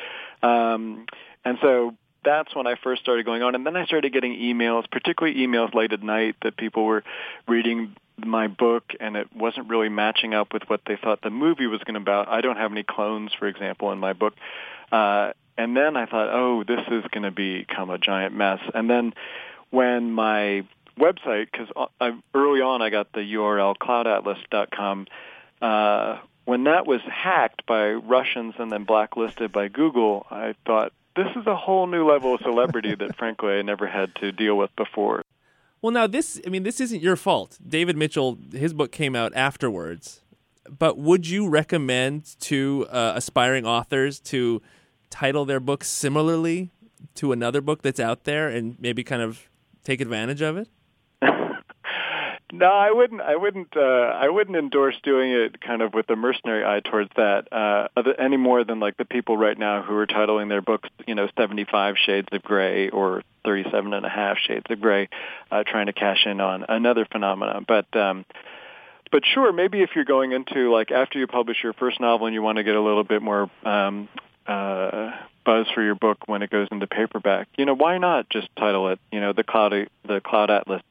Um, 0.43 1.07
and 1.45 1.59
so 1.61 1.95
that's 2.27 2.55
when 2.55 2.67
I 2.67 2.75
first 2.75 3.01
started 3.01 3.25
going 3.25 3.43
on. 3.43 3.55
And 3.55 3.65
then 3.65 3.77
I 3.77 3.87
started 3.87 4.13
getting 4.13 4.35
emails, 4.35 4.91
particularly 4.91 5.39
emails 5.39 5.73
late 5.73 5.93
at 5.93 6.03
night 6.03 6.37
that 6.43 6.57
people 6.57 6.85
were 6.85 7.05
reading 7.49 7.97
my 8.19 8.49
book 8.49 8.93
and 8.99 9.17
it 9.17 9.35
wasn't 9.35 9.69
really 9.69 9.89
matching 9.89 10.35
up 10.35 10.53
with 10.53 10.65
what 10.67 10.81
they 10.87 10.97
thought 10.97 11.23
the 11.23 11.31
movie 11.31 11.67
was 11.67 11.81
going 11.85 11.95
to 11.95 12.01
about. 12.01 12.29
I 12.29 12.41
don't 12.41 12.57
have 12.57 12.73
any 12.73 12.83
clones, 12.83 13.33
for 13.39 13.47
example, 13.47 13.93
in 13.93 13.99
my 13.99 14.13
book. 14.13 14.35
Uh, 14.91 15.33
and 15.57 15.77
then 15.77 15.97
I 15.97 16.07
thought, 16.07 16.29
oh, 16.33 16.65
this 16.65 16.81
is 16.91 17.05
going 17.13 17.23
to 17.23 17.31
become 17.31 17.91
a 17.91 17.99
giant 17.99 18.35
mess. 18.35 18.61
And 18.75 18.91
then 18.91 19.15
when 19.71 20.11
my 20.11 20.67
website, 20.99 21.49
because 21.53 21.69
early 22.35 22.61
on 22.61 22.83
I 22.83 22.91
got 22.91 23.13
the 23.13 23.21
URL 23.21 23.77
cloudatlas.com, 23.77 25.07
uh, 25.63 26.19
when 26.45 26.65
that 26.65 26.87
was 26.87 27.01
hacked 27.03 27.67
by 27.67 27.91
Russians 27.91 28.55
and 28.59 28.71
then 28.71 28.85
blacklisted 28.85 29.53
by 29.53 29.69
Google, 29.69 30.27
I 30.31 30.55
thought, 30.65 30.93
this 31.17 31.29
is 31.35 31.47
a 31.47 31.57
whole 31.57 31.87
new 31.87 32.09
level 32.09 32.35
of 32.35 32.41
celebrity 32.43 32.95
that, 32.95 33.17
frankly, 33.17 33.55
I 33.55 33.63
never 33.63 33.87
had 33.87 34.15
to 34.17 34.33
deal 34.33 34.57
with 34.57 34.75
before. 34.77 35.23
Well, 35.83 35.93
now 35.93 36.07
this, 36.07 36.41
I 36.47 36.51
mean, 36.51 36.63
this 36.63 36.81
isn't 36.81 37.03
your 37.03 37.17
fault. 37.17 37.59
David 37.67 37.97
Mitchell, 37.97 38.39
his 38.53 38.73
book 38.73 38.93
came 38.93 39.15
out 39.17 39.33
afterwards. 39.35 40.23
But 40.69 40.99
would 40.99 41.29
you 41.29 41.49
recommend 41.49 42.39
to 42.41 42.87
uh, 42.91 43.13
aspiring 43.15 43.67
authors 43.67 44.19
to 44.21 44.61
title 45.11 45.45
their 45.45 45.61
book 45.61 45.85
similarly 45.85 46.71
to 47.15 47.33
another 47.33 47.61
book 47.61 47.83
that's 47.83 48.01
out 48.01 48.25
there 48.25 48.49
and 48.49 48.77
maybe 48.81 49.05
kind 49.05 49.23
of 49.23 49.49
take 49.85 50.01
advantage 50.01 50.43
of 50.43 50.57
it? 50.57 50.69
No, 52.53 52.67
I 52.67 52.93
wouldn't. 52.93 53.21
I 53.21 53.35
wouldn't. 53.35 53.77
Uh, 53.77 53.81
I 53.81 54.29
wouldn't 54.29 54.57
endorse 54.57 54.95
doing 55.03 55.33
it 55.33 55.61
kind 55.61 55.83
of 55.83 55.95
with 55.95 56.09
a 56.11 56.17
mercenary 56.17 56.65
eye 56.65 56.81
towards 56.81 57.11
that 57.17 57.53
uh, 57.53 57.89
any 58.21 58.37
more 58.37 58.63
than 58.63 58.79
like 58.79 58.97
the 58.97 59.05
people 59.05 59.37
right 59.37 59.59
now 59.59 59.83
who 59.83 59.97
are 59.97 60.07
titling 60.07 60.49
their 60.49 60.63
books, 60.63 60.89
you 61.09 61.17
know, 61.17 61.29
75 61.37 61.97
Shades 61.99 62.29
of 62.31 62.43
Gray 62.43 62.89
or 62.89 63.25
37 63.45 63.93
and 63.93 64.07
a 64.07 64.09
half 64.09 64.39
Shades 64.39 64.67
of 64.71 64.81
Gray, 64.81 65.09
uh, 65.51 65.65
trying 65.67 65.87
to 65.87 65.93
cash 65.93 66.25
in 66.25 66.41
on 66.41 66.65
another 66.69 67.05
phenomenon. 67.11 67.65
But 67.67 67.95
um, 67.97 68.25
but 69.11 69.25
sure, 69.25 69.53
maybe 69.53 69.83
if 69.83 69.91
you're 69.97 70.05
going 70.05 70.31
into 70.31 70.73
like 70.73 70.93
after 70.93 71.19
you 71.19 71.27
publish 71.27 71.57
your 71.65 71.73
first 71.73 72.01
novel 72.01 72.29
and 72.29 72.35
you 72.35 72.43
want 72.43 72.59
to 72.59 72.65
get 72.65 72.77
a 72.77 72.81
little 72.81 73.05
bit 73.05 73.23
more 73.23 73.51
um, 73.65 74.09
uh, 74.47 75.11
buzz 75.45 75.67
for 75.75 75.83
your 75.83 75.97
book 75.97 76.19
when 76.27 76.43
it 76.43 76.51
goes 76.51 76.69
into 76.71 76.87
paperback, 76.87 77.49
you 77.57 77.65
know, 77.65 77.75
why 77.75 77.99
not 77.99 78.29
just 78.29 78.49
title 78.57 78.91
it, 78.91 79.01
you 79.11 79.21
know, 79.21 79.33
the 79.33 79.43
cloud 79.43 79.73
the 80.07 80.21
Cloud 80.21 80.51
Atlas 80.51 80.83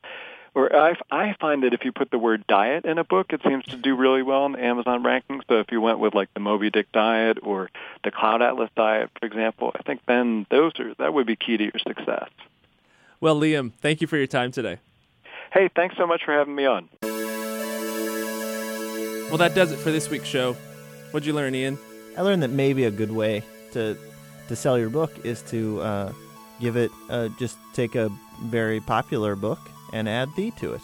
or 0.56 0.74
I, 0.74 0.96
I 1.12 1.36
find 1.40 1.64
that 1.64 1.74
if 1.74 1.84
you 1.84 1.92
put 1.92 2.10
the 2.10 2.18
word 2.18 2.48
diet 2.48 2.86
in 2.86 2.98
a 2.98 3.04
book, 3.04 3.34
it 3.34 3.42
seems 3.44 3.66
to 3.66 3.76
do 3.76 3.94
really 3.96 4.24
well 4.24 4.46
in 4.46 4.54
the 4.54 4.64
Amazon 4.64 5.04
rankings. 5.04 5.42
So 5.50 5.60
if 5.60 5.70
you 5.72 5.82
went 5.82 6.00
with 6.00 6.16
like 6.16 6.34
the 6.34 6.40
Moby 6.40 6.70
Dick 6.70 6.90
diet 6.94 7.40
or 7.44 7.70
the 8.06 8.12
Cloud 8.12 8.42
Atlas 8.42 8.70
diet, 8.76 9.12
for 9.20 9.26
example, 9.26 9.74
I 9.78 9.84
think 9.84 10.00
then 10.08 10.48
those 10.50 10.72
are 10.80 10.96
that 10.96 11.14
would 11.14 11.28
be 11.28 11.36
key 11.36 11.58
to 11.58 11.64
your 11.64 11.74
success. 11.86 12.30
Well, 13.20 13.38
Liam, 13.40 13.74
thank 13.82 14.00
you 14.00 14.08
for 14.08 14.16
your 14.18 14.28
time 14.28 14.52
today. 14.52 14.78
Hey, 15.52 15.70
thanks 15.76 15.98
so 15.98 16.08
much 16.08 16.24
for 16.24 16.34
having 16.34 16.56
me 16.56 16.66
on. 16.66 16.88
Well, 19.30 19.38
that 19.38 19.54
does 19.56 19.72
it 19.74 19.78
for 19.78 19.92
this 19.92 20.10
week's 20.10 20.28
show. 20.28 20.54
What'd 21.12 21.28
you 21.28 21.34
learn, 21.34 21.54
Ian? 21.54 21.78
I 22.18 22.22
learned 22.22 22.44
that 22.44 22.52
maybe 22.52 22.86
a 22.86 22.92
good 22.92 23.12
way 23.12 23.44
to 23.74 23.98
to 24.48 24.56
sell 24.56 24.78
your 24.78 24.90
book 24.90 25.12
is 25.26 25.42
to 25.42 25.82
uh, 25.82 26.14
give 26.62 26.78
it 26.78 26.92
uh, 27.10 27.28
just 27.40 27.58
take 27.74 27.96
a 27.96 28.10
very 28.44 28.80
popular 28.80 29.36
book 29.36 29.60
and 29.96 30.10
add 30.10 30.36
thee 30.36 30.52
to 30.52 30.74
it. 30.74 30.82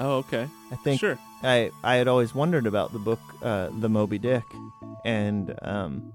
Oh, 0.00 0.16
okay. 0.16 0.48
I 0.72 0.76
think 0.76 0.98
sure. 1.00 1.18
I 1.42 1.70
I 1.84 1.94
had 1.94 2.08
always 2.08 2.34
wondered 2.34 2.66
about 2.66 2.92
the 2.92 2.98
book, 2.98 3.20
uh, 3.42 3.68
the 3.78 3.88
Moby 3.88 4.18
Dick, 4.18 4.44
and 5.04 5.54
um, 5.62 6.12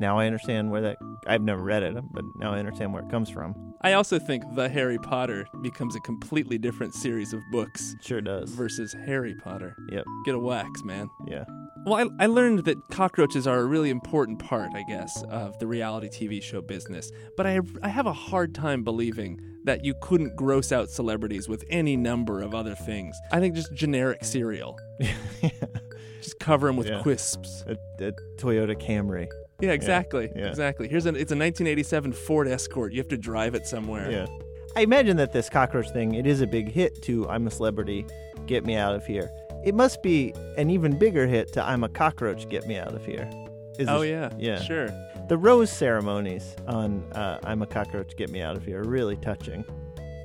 now 0.00 0.18
I 0.18 0.26
understand 0.26 0.70
where 0.70 0.80
that. 0.82 0.98
I've 1.26 1.42
never 1.42 1.62
read 1.62 1.82
it, 1.82 1.94
but 2.12 2.24
now 2.36 2.52
I 2.52 2.58
understand 2.58 2.92
where 2.92 3.02
it 3.02 3.10
comes 3.10 3.30
from. 3.30 3.74
I 3.82 3.92
also 3.92 4.18
think 4.18 4.42
the 4.54 4.68
Harry 4.68 4.98
Potter 4.98 5.46
becomes 5.62 5.94
a 5.96 6.00
completely 6.00 6.58
different 6.58 6.94
series 6.94 7.32
of 7.32 7.40
books. 7.52 7.94
Sure 8.00 8.20
does. 8.20 8.50
Versus 8.50 8.92
Harry 9.04 9.34
Potter. 9.34 9.76
Yep. 9.90 10.04
Get 10.24 10.34
a 10.34 10.38
wax, 10.38 10.82
man. 10.82 11.08
Yeah. 11.26 11.44
Well, 11.86 11.94
I, 12.18 12.24
I 12.24 12.26
learned 12.26 12.64
that 12.64 12.76
cockroaches 12.90 13.46
are 13.46 13.60
a 13.60 13.64
really 13.64 13.90
important 13.90 14.40
part, 14.40 14.70
I 14.74 14.82
guess, 14.88 15.22
of 15.30 15.56
the 15.60 15.68
reality 15.68 16.08
TV 16.08 16.42
show 16.42 16.60
business. 16.60 17.12
But 17.36 17.46
I 17.46 17.60
I 17.80 17.88
have 17.88 18.06
a 18.06 18.12
hard 18.12 18.54
time 18.54 18.82
believing 18.82 19.40
that 19.64 19.84
you 19.84 19.94
couldn't 20.02 20.34
gross 20.36 20.72
out 20.72 20.90
celebrities 20.90 21.48
with 21.48 21.64
any 21.70 21.96
number 21.96 22.40
of 22.42 22.54
other 22.54 22.74
things. 22.74 23.16
I 23.32 23.38
think 23.40 23.54
just 23.54 23.72
generic 23.72 24.24
cereal. 24.24 24.76
just 26.20 26.38
cover 26.40 26.66
them 26.66 26.76
with 26.76 26.88
Yeah. 26.88 27.02
crisps. 27.02 27.64
A, 27.68 27.72
a 28.04 28.12
Toyota 28.36 28.74
Camry. 28.80 29.28
Yeah, 29.60 29.70
exactly. 29.70 30.30
yeah. 30.36 30.46
Exactly. 30.48 30.88
Here's 30.88 31.06
an 31.06 31.14
it's 31.14 31.32
a 31.32 31.36
1987 31.36 32.12
Ford 32.12 32.48
Escort. 32.48 32.92
You 32.92 32.98
have 32.98 33.08
to 33.08 33.16
drive 33.18 33.54
it 33.54 33.66
somewhere. 33.66 34.10
Yeah. 34.10 34.26
I 34.76 34.80
imagine 34.80 35.16
that 35.18 35.32
this 35.32 35.48
cockroach 35.48 35.90
thing, 35.90 36.14
it 36.14 36.26
is 36.26 36.40
a 36.42 36.46
big 36.46 36.68
hit 36.70 37.00
to 37.02 37.28
I'm 37.28 37.46
a 37.46 37.50
Celebrity, 37.50 38.04
Get 38.46 38.66
Me 38.66 38.74
Out 38.76 38.94
of 38.94 39.06
Here. 39.06 39.30
It 39.66 39.74
must 39.74 40.00
be 40.00 40.32
an 40.56 40.70
even 40.70 40.96
bigger 40.96 41.26
hit 41.26 41.52
to 41.54 41.62
I'm 41.62 41.82
a 41.82 41.88
Cockroach, 41.88 42.48
Get 42.48 42.68
Me 42.68 42.78
Out 42.78 42.94
of 42.94 43.04
Here. 43.04 43.28
Is 43.80 43.88
Oh 43.88 44.02
this- 44.02 44.10
yeah. 44.10 44.30
Yeah. 44.38 44.62
Sure. 44.62 44.86
The 45.28 45.36
rose 45.36 45.72
ceremonies 45.72 46.54
on 46.68 47.02
uh, 47.14 47.40
I'm 47.42 47.62
a 47.62 47.66
Cockroach, 47.66 48.16
Get 48.16 48.30
Me 48.30 48.40
Out 48.42 48.56
of 48.56 48.64
Here 48.64 48.80
are 48.80 48.86
really 48.88 49.16
touching. 49.16 49.64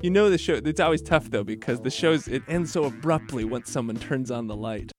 You 0.03 0.11
know 0.11 0.29
the 0.29 0.37
show. 0.37 0.61
It's 0.63 0.79
always 0.79 1.01
tough 1.01 1.31
though 1.31 1.43
because 1.43 1.81
the 1.81 1.89
shows 1.89 2.27
it 2.27 2.43
ends 2.47 2.71
so 2.71 2.83
abruptly 2.83 3.43
once 3.43 3.71
someone 3.71 3.95
turns 3.95 4.29
on 4.29 4.45
the 4.45 4.55
light. 4.55 4.91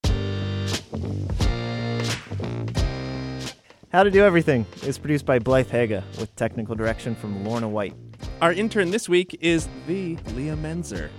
How 3.92 4.02
to 4.02 4.10
Do 4.10 4.24
Everything 4.24 4.66
is 4.82 4.98
produced 4.98 5.24
by 5.24 5.38
Blythe 5.38 5.70
Haga 5.70 6.02
with 6.18 6.34
technical 6.34 6.74
direction 6.74 7.14
from 7.14 7.44
Lorna 7.44 7.68
White. 7.68 7.94
Our 8.40 8.52
intern 8.52 8.90
this 8.90 9.08
week 9.08 9.38
is 9.40 9.68
the 9.86 10.16
Leah 10.34 10.56
Menzer. 10.56 11.10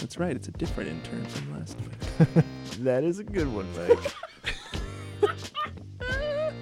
That's 0.00 0.18
right. 0.18 0.34
It's 0.36 0.48
a 0.48 0.52
different 0.52 0.90
intern 0.90 1.24
from 1.26 1.58
last 1.58 1.78
week. 1.80 2.44
That 2.80 3.04
is 3.04 3.18
a 3.18 3.24
good 3.24 3.48
one, 3.54 3.66
Mike. 3.74 4.12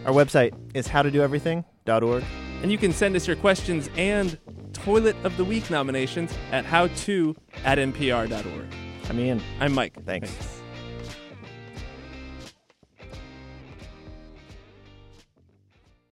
Our 0.07 0.13
website 0.13 0.55
is 0.73 0.87
howtodoeverything.org. 0.87 2.25
And 2.63 2.71
you 2.71 2.79
can 2.79 2.93
send 2.93 3.17
us 3.17 3.27
your 3.27 3.37
questions 3.37 3.91
and 3.97 4.39
Toilet 4.73 5.17
of 5.25 5.37
the 5.37 5.45
Week 5.45 5.71
nominations 5.71 6.33
at 6.53 6.65
howto 6.65 7.37
at 7.65 7.79
npr.org. 7.79 8.67
I'm 9.09 9.21
Ian. 9.21 9.43
I'm 9.61 9.75
Mike. 9.75 10.05
Thanks. 10.05 10.54